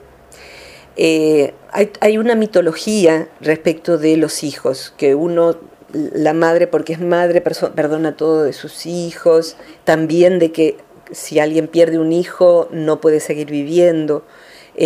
Eh, 0.95 1.53
hay, 1.71 1.91
hay, 2.01 2.17
una 2.17 2.35
mitología 2.35 3.27
respecto 3.39 3.97
de 3.97 4.17
los 4.17 4.43
hijos, 4.43 4.93
que 4.97 5.15
uno, 5.15 5.55
la 5.93 6.33
madre 6.33 6.67
porque 6.67 6.93
es 6.93 6.99
madre, 6.99 7.41
perdona 7.41 8.15
todo 8.15 8.43
de 8.43 8.53
sus 8.53 8.85
hijos, 8.85 9.57
también 9.83 10.39
de 10.39 10.51
que 10.51 10.77
si 11.11 11.39
alguien 11.39 11.67
pierde 11.67 11.97
un 11.97 12.11
hijo 12.11 12.67
no 12.71 13.01
puede 13.01 13.19
seguir 13.19 13.49
viviendo 13.49 14.23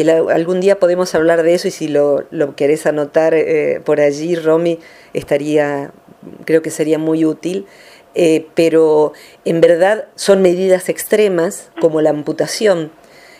algún 0.02 0.60
día 0.60 0.80
podemos 0.80 1.14
hablar 1.14 1.44
de 1.44 1.54
eso 1.54 1.68
y 1.68 1.72
si 1.72 1.88
lo, 1.88 2.24
lo 2.32 2.56
querés 2.56 2.86
anotar 2.86 3.34
eh, 3.34 3.80
por 3.84 4.00
allí, 4.02 4.36
Romy, 4.36 4.80
estaría, 5.14 5.92
creo 6.46 6.62
que 6.62 6.72
sería 6.72 6.98
muy 6.98 7.26
útil. 7.26 7.66
Eh, 8.16 8.48
pero 8.54 9.14
en 9.44 9.60
verdad 9.60 10.06
son 10.16 10.44
medidas 10.44 10.88
extremas 10.88 11.72
como 11.82 12.02
la 12.02 12.12
amputación. 12.12 12.92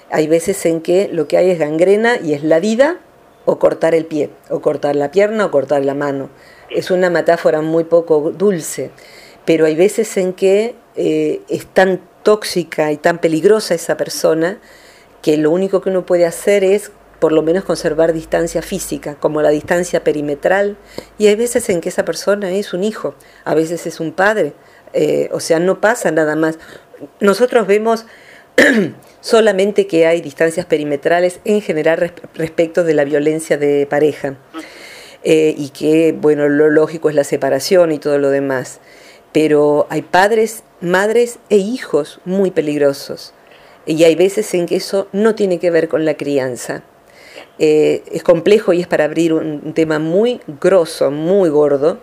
Hay 0.10 0.28
veces 0.28 0.66
en 0.66 0.82
que 0.82 1.08
lo 1.10 1.28
que 1.28 1.38
hay 1.38 1.52
es 1.52 1.60
gangrena 1.60 2.18
y 2.20 2.34
es 2.34 2.44
la 2.44 2.60
vida 2.60 3.00
o 3.46 3.60
cortar 3.60 3.94
el 3.94 4.06
pie, 4.06 4.32
o 4.50 4.62
cortar 4.62 4.96
la 4.96 5.12
pierna 5.12 5.46
o 5.46 5.52
cortar 5.52 5.86
la 5.86 5.94
mano. 5.94 6.30
Es 6.70 6.92
una 6.92 7.10
metáfora 7.10 7.62
muy 7.62 7.84
poco 7.84 8.32
dulce, 8.32 8.92
pero 9.46 9.66
hay 9.66 9.76
veces 9.76 10.16
en 10.18 10.34
que 10.34 10.76
eh, 10.96 11.42
es 11.50 11.66
tan 11.66 12.02
tóxica 12.24 12.92
y 12.92 12.98
tan 12.98 13.20
peligrosa 13.20 13.76
esa 13.76 13.98
persona 13.98 14.60
que 15.22 15.38
lo 15.38 15.52
único 15.52 15.82
que 15.82 15.90
uno 15.90 16.06
puede 16.06 16.26
hacer 16.26 16.64
es 16.64 16.92
por 17.20 17.32
lo 17.32 17.42
menos 17.42 17.64
conservar 17.64 18.12
distancia 18.12 18.62
física, 18.62 19.16
como 19.16 19.42
la 19.42 19.50
distancia 19.50 20.04
perimetral, 20.04 20.76
y 21.18 21.28
hay 21.28 21.36
veces 21.36 21.70
en 21.70 21.80
que 21.80 21.88
esa 21.88 22.04
persona 22.04 22.52
es 22.52 22.74
un 22.74 22.84
hijo, 22.84 23.16
a 23.46 23.56
veces 23.56 23.88
es 23.88 24.02
un 24.02 24.12
padre, 24.12 24.52
eh, 24.92 25.30
o 25.32 25.40
sea, 25.40 25.60
no 25.60 25.80
pasa 25.80 26.12
nada 26.12 26.36
más. 26.36 26.60
Nosotros 27.22 27.66
vemos 27.66 28.06
solamente 29.22 29.88
que 29.88 30.06
hay 30.06 30.20
distancias 30.20 30.66
perimetrales 30.66 31.40
en 31.46 31.62
general 31.62 32.14
respecto 32.36 32.84
de 32.84 32.94
la 32.94 33.06
violencia 33.06 33.58
de 33.58 33.88
pareja, 33.90 34.36
eh, 35.24 35.54
y 35.58 35.70
que, 35.70 36.14
bueno, 36.18 36.50
lo 36.50 36.70
lógico 36.70 37.10
es 37.10 37.16
la 37.16 37.24
separación 37.24 37.92
y 37.92 38.00
todo 38.00 38.18
lo 38.18 38.30
demás, 38.30 38.80
pero 39.32 39.88
hay 39.90 40.02
padres, 40.02 40.64
madres 40.82 41.40
e 41.50 41.58
hijos 41.58 42.20
muy 42.26 42.52
peligrosos 42.52 43.34
y 43.86 44.04
hay 44.04 44.16
veces 44.16 44.54
en 44.54 44.66
que 44.66 44.76
eso 44.76 45.08
no 45.12 45.36
tiene 45.36 45.60
que 45.60 45.72
ver 45.72 45.88
con 45.88 46.06
la 46.06 46.16
crianza. 46.16 46.84
Eh, 47.60 48.04
es 48.12 48.24
complejo 48.24 48.74
y 48.74 48.82
es 48.82 48.88
para 48.88 49.06
abrir 49.06 49.34
un, 49.34 49.74
tema 49.74 50.00
muy 50.00 50.42
grosso, 50.60 51.12
muy 51.12 51.50
gordo. 51.50 52.00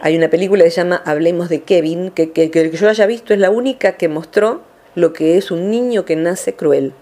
Hay 0.00 0.16
una 0.16 0.30
película 0.30 0.64
que 0.64 0.70
se 0.70 0.80
llama 0.80 1.02
Hablemos 1.04 1.48
de 1.48 1.62
Kevin, 1.62 2.10
que, 2.10 2.30
que, 2.30 2.50
que, 2.50 2.70
yo 2.70 2.88
haya 2.88 3.06
visto 3.06 3.34
es 3.34 3.40
la 3.40 3.50
única 3.50 3.96
que 3.96 4.08
mostró 4.08 4.62
lo 4.94 5.12
que 5.12 5.36
es 5.36 5.50
un 5.50 5.70
niño 5.70 6.04
que 6.04 6.16
nace 6.16 6.54
cruel. 6.54 6.92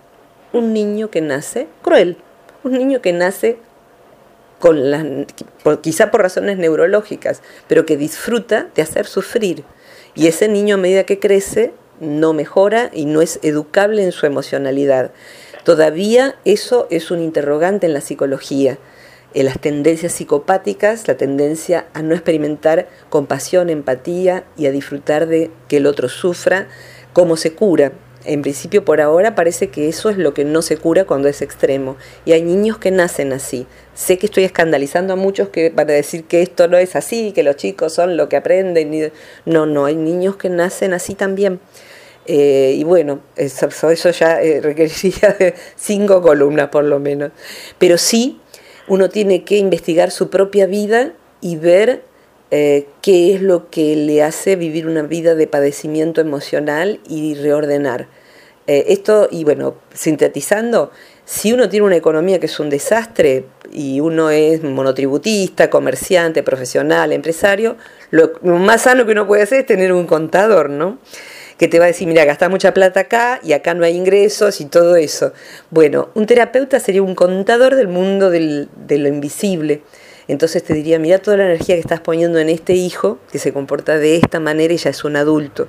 Un 0.52 0.72
niño 0.72 1.10
que 1.10 1.20
nace 1.20 1.68
cruel. 1.82 2.16
Un 2.64 2.72
niño 2.72 3.00
que 3.00 3.12
nace 3.12 3.58
con 4.62 5.26
quizá 5.80 6.12
por 6.12 6.22
razones 6.22 6.56
neurológicas, 6.56 7.42
pero 7.66 7.84
que 7.84 7.96
disfruta 7.96 8.68
de 8.76 8.82
hacer 8.82 9.06
sufrir. 9.06 9.64
Y 10.14 10.28
ese 10.28 10.46
niño 10.46 10.76
a 10.76 10.78
medida 10.78 11.02
que 11.02 11.18
crece 11.18 11.72
no 11.98 12.32
mejora 12.32 12.88
y 12.92 13.06
no 13.06 13.22
es 13.22 13.40
educable 13.42 14.04
en 14.04 14.12
su 14.12 14.24
emocionalidad. 14.24 15.10
Todavía 15.64 16.36
eso 16.44 16.86
es 16.90 17.10
un 17.10 17.20
interrogante 17.22 17.86
en 17.86 17.92
la 17.92 18.00
psicología. 18.00 18.78
En 19.34 19.46
las 19.46 19.58
tendencias 19.58 20.12
psicopáticas, 20.12 21.08
la 21.08 21.16
tendencia 21.16 21.86
a 21.92 22.02
no 22.02 22.14
experimentar 22.14 22.88
compasión, 23.08 23.68
empatía 23.68 24.44
y 24.56 24.66
a 24.66 24.70
disfrutar 24.70 25.26
de 25.26 25.50
que 25.66 25.78
el 25.78 25.86
otro 25.86 26.08
sufra, 26.08 26.68
cómo 27.12 27.36
se 27.36 27.52
cura. 27.54 27.90
En 28.24 28.42
principio, 28.42 28.84
por 28.84 29.00
ahora, 29.00 29.34
parece 29.34 29.68
que 29.68 29.88
eso 29.88 30.08
es 30.08 30.16
lo 30.16 30.32
que 30.32 30.44
no 30.44 30.62
se 30.62 30.76
cura 30.76 31.04
cuando 31.04 31.28
es 31.28 31.42
extremo. 31.42 31.96
Y 32.24 32.32
hay 32.32 32.42
niños 32.42 32.78
que 32.78 32.90
nacen 32.90 33.32
así. 33.32 33.66
Sé 33.94 34.18
que 34.18 34.26
estoy 34.26 34.44
escandalizando 34.44 35.14
a 35.14 35.16
muchos 35.16 35.48
que 35.48 35.70
para 35.70 35.92
decir 35.92 36.24
que 36.24 36.42
esto 36.42 36.68
no 36.68 36.76
es 36.76 36.94
así, 36.94 37.32
que 37.32 37.42
los 37.42 37.56
chicos 37.56 37.92
son 37.92 38.16
lo 38.16 38.28
que 38.28 38.36
aprenden. 38.36 39.12
No, 39.44 39.66
no, 39.66 39.86
hay 39.86 39.96
niños 39.96 40.36
que 40.36 40.50
nacen 40.50 40.92
así 40.92 41.14
también. 41.14 41.60
Eh, 42.26 42.74
y 42.76 42.84
bueno, 42.84 43.20
eso, 43.34 43.68
eso 43.90 44.10
ya 44.10 44.40
eh, 44.40 44.60
requeriría 44.60 45.34
de 45.38 45.54
cinco 45.76 46.22
columnas 46.22 46.68
por 46.68 46.84
lo 46.84 47.00
menos. 47.00 47.32
Pero 47.78 47.98
sí, 47.98 48.40
uno 48.86 49.08
tiene 49.08 49.44
que 49.44 49.56
investigar 49.56 50.10
su 50.10 50.30
propia 50.30 50.66
vida 50.66 51.12
y 51.40 51.56
ver 51.56 52.04
eh, 52.52 52.86
qué 53.00 53.34
es 53.34 53.42
lo 53.42 53.68
que 53.70 53.96
le 53.96 54.22
hace 54.22 54.54
vivir 54.54 54.86
una 54.86 55.02
vida 55.02 55.34
de 55.34 55.48
padecimiento 55.48 56.20
emocional 56.20 57.00
y 57.08 57.34
reordenar. 57.34 58.06
esto, 58.68 59.26
y 59.32 59.42
bueno, 59.42 59.74
sintetizando, 59.92 60.92
si 61.24 61.52
uno 61.52 61.68
tiene 61.68 61.86
una 61.86 61.96
economía 61.96 62.38
que 62.38 62.46
es 62.46 62.60
un 62.60 62.70
desastre 62.70 63.46
y 63.72 63.98
uno 63.98 64.30
es 64.30 64.62
monotributista, 64.62 65.68
comerciante, 65.68 66.44
profesional, 66.44 67.12
empresario, 67.12 67.76
lo, 68.10 68.34
lo 68.42 68.58
más 68.58 68.82
sano 68.82 69.04
que 69.04 69.12
uno 69.12 69.26
puede 69.26 69.42
hacer 69.42 69.60
es 69.60 69.66
tener 69.66 69.92
un 69.92 70.06
contador, 70.06 70.70
¿no? 70.70 70.98
que 71.62 71.68
te 71.68 71.78
va 71.78 71.84
a 71.84 71.88
decir, 71.88 72.08
mira, 72.08 72.24
gastás 72.24 72.50
mucha 72.50 72.74
plata 72.74 72.98
acá 72.98 73.38
y 73.44 73.52
acá 73.52 73.72
no 73.72 73.84
hay 73.84 73.96
ingresos 73.96 74.60
y 74.60 74.64
todo 74.64 74.96
eso. 74.96 75.32
Bueno, 75.70 76.08
un 76.14 76.26
terapeuta 76.26 76.80
sería 76.80 77.04
un 77.04 77.14
contador 77.14 77.76
del 77.76 77.86
mundo 77.86 78.30
del, 78.30 78.68
de 78.74 78.98
lo 78.98 79.06
invisible. 79.06 79.82
Entonces 80.28 80.62
te 80.62 80.74
diría, 80.74 80.98
mira 80.98 81.18
toda 81.18 81.36
la 81.36 81.44
energía 81.44 81.74
que 81.74 81.80
estás 81.80 82.00
poniendo 82.00 82.38
en 82.38 82.48
este 82.48 82.74
hijo, 82.74 83.18
que 83.30 83.38
se 83.38 83.52
comporta 83.52 83.98
de 83.98 84.16
esta 84.16 84.40
manera 84.40 84.72
y 84.72 84.76
ya 84.76 84.90
es 84.90 85.04
un 85.04 85.16
adulto. 85.16 85.68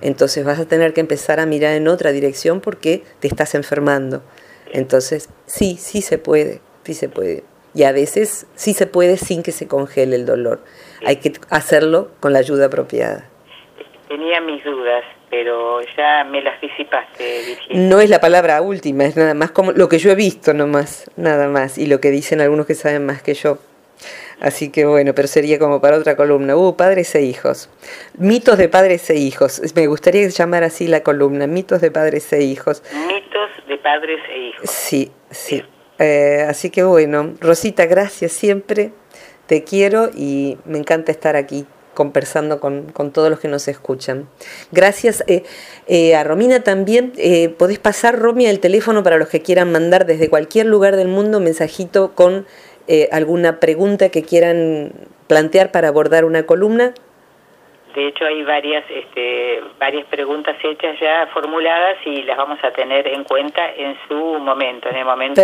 Entonces 0.00 0.44
vas 0.44 0.58
a 0.58 0.66
tener 0.66 0.92
que 0.92 1.00
empezar 1.00 1.40
a 1.40 1.46
mirar 1.46 1.74
en 1.74 1.88
otra 1.88 2.12
dirección 2.12 2.60
porque 2.60 3.02
te 3.20 3.28
estás 3.28 3.54
enfermando. 3.54 4.22
Entonces, 4.72 5.28
sí, 5.46 5.76
sí 5.78 6.00
se 6.00 6.18
puede, 6.18 6.60
sí 6.84 6.94
se 6.94 7.08
puede. 7.08 7.44
Y 7.74 7.84
a 7.84 7.92
veces 7.92 8.46
sí 8.54 8.72
se 8.72 8.86
puede 8.86 9.16
sin 9.16 9.42
que 9.42 9.52
se 9.52 9.68
congele 9.68 10.16
el 10.16 10.26
dolor. 10.26 10.60
Hay 11.04 11.16
que 11.16 11.32
hacerlo 11.50 12.10
con 12.20 12.32
la 12.32 12.38
ayuda 12.38 12.66
apropiada. 12.66 13.28
Tenía 14.08 14.40
mis 14.40 14.64
dudas 14.64 15.04
pero 15.30 15.80
ya 15.96 16.24
me 16.24 16.42
las 16.42 16.60
disipaste, 16.60 17.42
Virginia. 17.46 17.88
No 17.88 18.00
es 18.00 18.10
la 18.10 18.20
palabra 18.20 18.60
última, 18.60 19.04
es 19.04 19.16
nada 19.16 19.32
más 19.32 19.52
como 19.52 19.70
lo 19.70 19.88
que 19.88 19.98
yo 19.98 20.10
he 20.10 20.16
visto 20.16 20.52
nomás, 20.52 21.08
nada 21.16 21.48
más, 21.48 21.78
y 21.78 21.86
lo 21.86 22.00
que 22.00 22.10
dicen 22.10 22.40
algunos 22.40 22.66
que 22.66 22.74
saben 22.74 23.06
más 23.06 23.22
que 23.22 23.34
yo. 23.34 23.58
Así 24.40 24.70
que 24.70 24.86
bueno, 24.86 25.14
pero 25.14 25.28
sería 25.28 25.58
como 25.58 25.80
para 25.80 25.98
otra 25.98 26.16
columna. 26.16 26.56
Uh, 26.56 26.74
padres 26.76 27.14
e 27.14 27.22
hijos. 27.22 27.70
Mitos 28.16 28.58
de 28.58 28.68
padres 28.68 29.08
e 29.10 29.16
hijos. 29.16 29.60
Me 29.74 29.86
gustaría 29.86 30.26
llamar 30.28 30.64
así 30.64 30.88
la 30.88 31.02
columna, 31.02 31.46
mitos 31.46 31.80
de 31.80 31.90
padres 31.90 32.32
e 32.32 32.42
hijos. 32.42 32.82
Mitos 33.06 33.50
de 33.68 33.76
padres 33.78 34.20
e 34.30 34.38
hijos. 34.38 34.70
Sí, 34.70 35.12
sí. 35.30 35.62
Eh, 35.98 36.46
así 36.48 36.70
que 36.70 36.82
bueno, 36.82 37.34
Rosita, 37.40 37.86
gracias 37.86 38.32
siempre. 38.32 38.92
Te 39.46 39.64
quiero 39.64 40.10
y 40.16 40.56
me 40.64 40.78
encanta 40.78 41.12
estar 41.12 41.36
aquí 41.36 41.66
conversando 42.00 42.60
con, 42.60 42.92
todos 43.12 43.28
los 43.30 43.40
que 43.40 43.48
nos 43.48 43.68
escuchan. 43.68 44.28
Gracias 44.72 45.22
eh, 45.26 45.42
eh, 45.86 46.14
a 46.14 46.24
Romina 46.24 46.60
también. 46.60 47.12
Eh, 47.16 47.50
podés 47.50 47.78
pasar, 47.78 48.18
Romy, 48.18 48.46
el 48.46 48.60
teléfono 48.60 49.02
para 49.02 49.18
los 49.18 49.28
que 49.28 49.42
quieran 49.42 49.70
mandar 49.72 50.06
desde 50.06 50.30
cualquier 50.30 50.66
lugar 50.66 50.96
del 50.96 51.08
mundo 51.08 51.38
un 51.38 51.44
mensajito 51.44 52.14
con 52.14 52.46
alguna 53.12 53.60
pregunta 53.60 54.10
que 54.10 54.22
quieran 54.22 54.92
plantear 55.28 55.70
para 55.70 55.88
abordar 55.88 56.24
una 56.24 56.44
columna. 56.44 56.92
De 57.94 58.06
hecho, 58.06 58.24
hay 58.24 58.42
varias, 58.44 58.84
este, 58.88 59.62
varias 59.78 60.06
preguntas 60.06 60.56
hechas 60.62 60.98
ya 61.00 61.28
formuladas 61.32 61.96
y 62.04 62.22
las 62.22 62.36
vamos 62.36 62.62
a 62.62 62.70
tener 62.70 63.06
en 63.08 63.24
cuenta 63.24 63.68
en 63.76 63.96
su 64.06 64.14
momento, 64.14 64.88
en 64.88 64.96
el 64.96 65.04
momento 65.04 65.42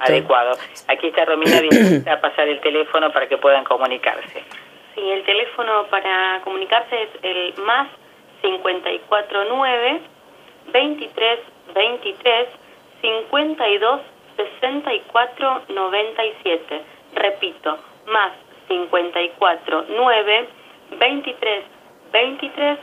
adecuado. 0.00 0.56
Aquí 0.86 1.08
está 1.08 1.24
Romina 1.24 1.60
dispuesta 1.60 2.12
a 2.12 2.20
pasar 2.20 2.46
el 2.48 2.60
teléfono 2.60 3.12
para 3.12 3.28
que 3.28 3.36
puedan 3.36 3.64
comunicarse. 3.64 4.44
Sí, 4.94 5.10
el 5.10 5.24
teléfono 5.24 5.86
para 5.90 6.40
comunicarse 6.44 7.02
es 7.02 7.08
el 7.22 7.54
más 7.64 7.88
549 8.42 10.00
23 10.72 11.38
23 11.74 12.48
52 13.02 14.00
64 14.38 15.62
97. 15.68 16.82
Repito, 17.14 17.78
más 18.06 18.32
54 18.68 19.86
9 19.90 20.48
23 20.98 21.64
23 22.12 22.78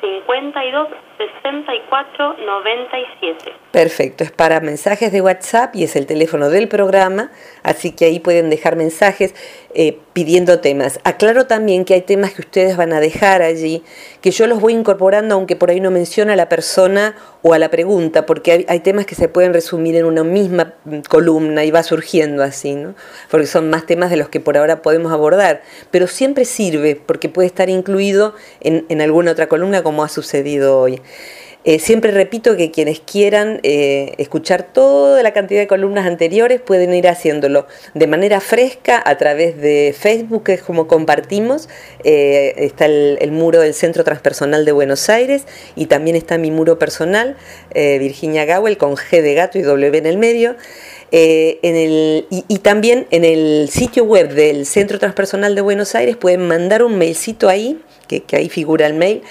52 0.00 0.88
64 1.18 2.36
97. 2.44 3.52
Perfecto, 3.70 4.24
es 4.24 4.32
para 4.32 4.60
mensajes 4.60 5.12
de 5.12 5.20
WhatsApp 5.20 5.74
y 5.74 5.84
es 5.84 5.96
el 5.96 6.06
teléfono 6.06 6.50
del 6.50 6.68
programa, 6.68 7.30
así 7.62 7.94
que 7.94 8.06
ahí 8.06 8.20
pueden 8.20 8.50
dejar 8.50 8.76
mensajes 8.76 9.34
eh, 9.74 9.98
pidiendo 10.12 10.60
temas. 10.60 11.00
Aclaro 11.04 11.46
también 11.46 11.84
que 11.84 11.94
hay 11.94 12.02
temas 12.02 12.32
que 12.32 12.40
ustedes 12.40 12.76
van 12.76 12.92
a 12.92 13.00
dejar 13.00 13.42
allí, 13.42 13.82
que 14.20 14.30
yo 14.30 14.46
los 14.46 14.60
voy 14.60 14.72
incorporando 14.72 15.34
aunque 15.34 15.56
por 15.56 15.70
ahí 15.70 15.80
no 15.80 15.90
menciona 15.90 16.32
a 16.32 16.36
la 16.36 16.48
persona 16.48 17.14
o 17.42 17.52
a 17.52 17.58
la 17.58 17.70
pregunta, 17.70 18.24
porque 18.24 18.64
hay, 18.68 18.80
temas 18.80 19.06
que 19.06 19.14
se 19.14 19.28
pueden 19.28 19.52
resumir 19.52 19.96
en 19.96 20.06
una 20.06 20.24
misma 20.24 20.74
mm, 20.84 21.00
columna 21.08 21.64
y 21.64 21.70
va 21.70 21.82
surgiendo 21.82 22.42
así, 22.42 22.74
¿no? 22.74 22.94
porque 23.30 23.46
son 23.46 23.68
más 23.68 23.86
temas 23.86 24.10
de 24.10 24.16
los 24.16 24.28
que 24.28 24.40
por 24.40 24.56
ahora 24.56 24.82
podemos 24.82 25.12
abordar, 25.12 25.62
pero 25.90 26.06
siempre 26.06 26.44
sirve 26.44 26.96
porque 26.96 27.28
puede 27.28 27.46
estar 27.46 27.68
incluido 27.68 28.34
en, 28.60 28.86
en 28.88 29.00
alguna 29.00 29.32
otra 29.32 29.48
columna 29.48 29.82
como 29.82 30.04
ha 30.04 30.08
sucedido 30.08 30.80
hoy. 30.80 31.02
Eh, 31.68 31.80
siempre 31.80 32.12
repito 32.12 32.56
que 32.56 32.70
quienes 32.70 33.00
quieran 33.00 33.58
eh, 33.64 34.14
escuchar 34.18 34.62
toda 34.62 35.20
la 35.24 35.32
cantidad 35.32 35.58
de 35.58 35.66
columnas 35.66 36.06
anteriores 36.06 36.60
pueden 36.60 36.94
ir 36.94 37.08
haciéndolo 37.08 37.66
de 37.92 38.06
manera 38.06 38.40
fresca 38.40 39.02
a 39.04 39.18
través 39.18 39.60
de 39.60 39.92
Facebook, 39.98 40.44
que 40.44 40.52
es 40.52 40.62
como 40.62 40.86
compartimos. 40.86 41.68
Eh, 42.04 42.54
está 42.58 42.86
el, 42.86 43.32
muro 43.32 43.58
del 43.58 43.74
Centro 43.74 44.04
Transpersonal 44.04 44.64
de 44.64 44.70
Buenos 44.70 45.08
Aires 45.08 45.44
y 45.74 45.86
también 45.86 46.14
está 46.14 46.38
mi 46.38 46.52
muro 46.52 46.78
personal, 46.78 47.36
Virginia 47.74 48.44
Gawel, 48.44 48.78
con 48.78 48.94
G 48.94 49.20
de 49.20 49.34
gato 49.34 49.58
y 49.58 49.62
W 49.62 49.98
en 49.98 50.06
el 50.06 50.18
medio. 50.18 50.54
y, 51.10 52.58
también 52.62 53.08
en 53.10 53.24
el 53.24 53.68
sitio 53.70 54.04
web 54.04 54.32
del 54.34 54.66
Centro 54.66 55.00
Transpersonal 55.00 55.56
de 55.56 55.62
Buenos 55.62 55.96
Aires 55.96 56.16
pueden 56.16 56.46
mandar 56.46 56.84
un 56.84 56.96
mailcito 56.96 57.48
ahí, 57.48 57.80
que 58.06 58.36
ahí 58.36 58.48
figura 58.48 58.86
el 58.86 58.94
mail 58.94 59.22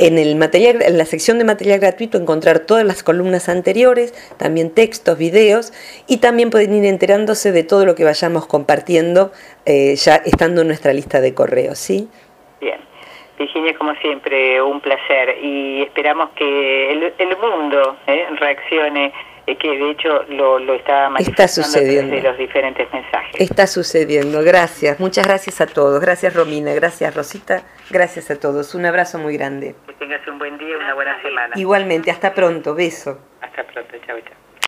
en, 0.00 0.18
el 0.18 0.34
material, 0.36 0.82
en 0.82 0.98
la 0.98 1.04
sección 1.04 1.38
de 1.38 1.44
material 1.44 1.78
gratuito 1.78 2.18
encontrar 2.18 2.60
todas 2.60 2.84
las 2.84 3.02
columnas 3.02 3.48
anteriores, 3.48 4.12
también 4.38 4.74
textos, 4.74 5.18
videos 5.18 5.72
y 6.08 6.18
también 6.18 6.50
pueden 6.50 6.74
ir 6.74 6.86
enterándose 6.86 7.52
de 7.52 7.62
todo 7.62 7.84
lo 7.84 7.94
que 7.94 8.04
vayamos 8.04 8.46
compartiendo 8.46 9.30
eh, 9.66 9.94
ya 9.96 10.16
estando 10.16 10.62
en 10.62 10.68
nuestra 10.68 10.94
lista 10.94 11.20
de 11.20 11.34
correos, 11.34 11.78
¿sí? 11.78 12.08
Bien. 12.60 12.80
Virginia, 13.38 13.74
como 13.76 13.94
siempre, 13.96 14.60
un 14.62 14.80
placer 14.80 15.36
y 15.42 15.82
esperamos 15.82 16.30
que 16.30 16.92
el, 16.92 17.36
mundo 17.36 17.96
eh, 18.06 18.26
reaccione 18.38 19.12
eh, 19.46 19.56
que 19.56 19.68
de 19.68 19.90
hecho 19.90 20.22
lo, 20.28 20.58
lo 20.58 20.74
está 20.74 21.10
está 21.18 21.48
sucediendo 21.48 22.14
de 22.14 22.22
los 22.22 22.36
diferentes 22.38 22.92
mensajes. 22.92 23.40
Está 23.40 23.66
sucediendo, 23.66 24.42
gracias, 24.42 25.00
muchas 25.00 25.26
gracias 25.26 25.60
a 25.60 25.66
todos, 25.66 26.00
gracias 26.00 26.34
Romina, 26.34 26.72
gracias 26.74 27.14
Rosita, 27.14 27.62
gracias 27.90 28.30
a 28.30 28.38
todos, 28.38 28.74
un 28.74 28.86
abrazo 28.86 29.18
muy 29.18 29.36
grande. 29.36 29.74
Que 29.86 29.92
tengas 29.94 30.26
un 30.28 30.38
buen 30.38 30.58
día, 30.58 30.76
una 30.76 30.94
buena 30.94 31.20
semana. 31.22 31.54
Igualmente, 31.56 32.10
hasta 32.10 32.34
pronto, 32.34 32.74
beso. 32.74 33.18
Hasta 33.40 33.64
pronto, 33.64 33.96
chao, 34.06 34.18
chao. 34.20 34.39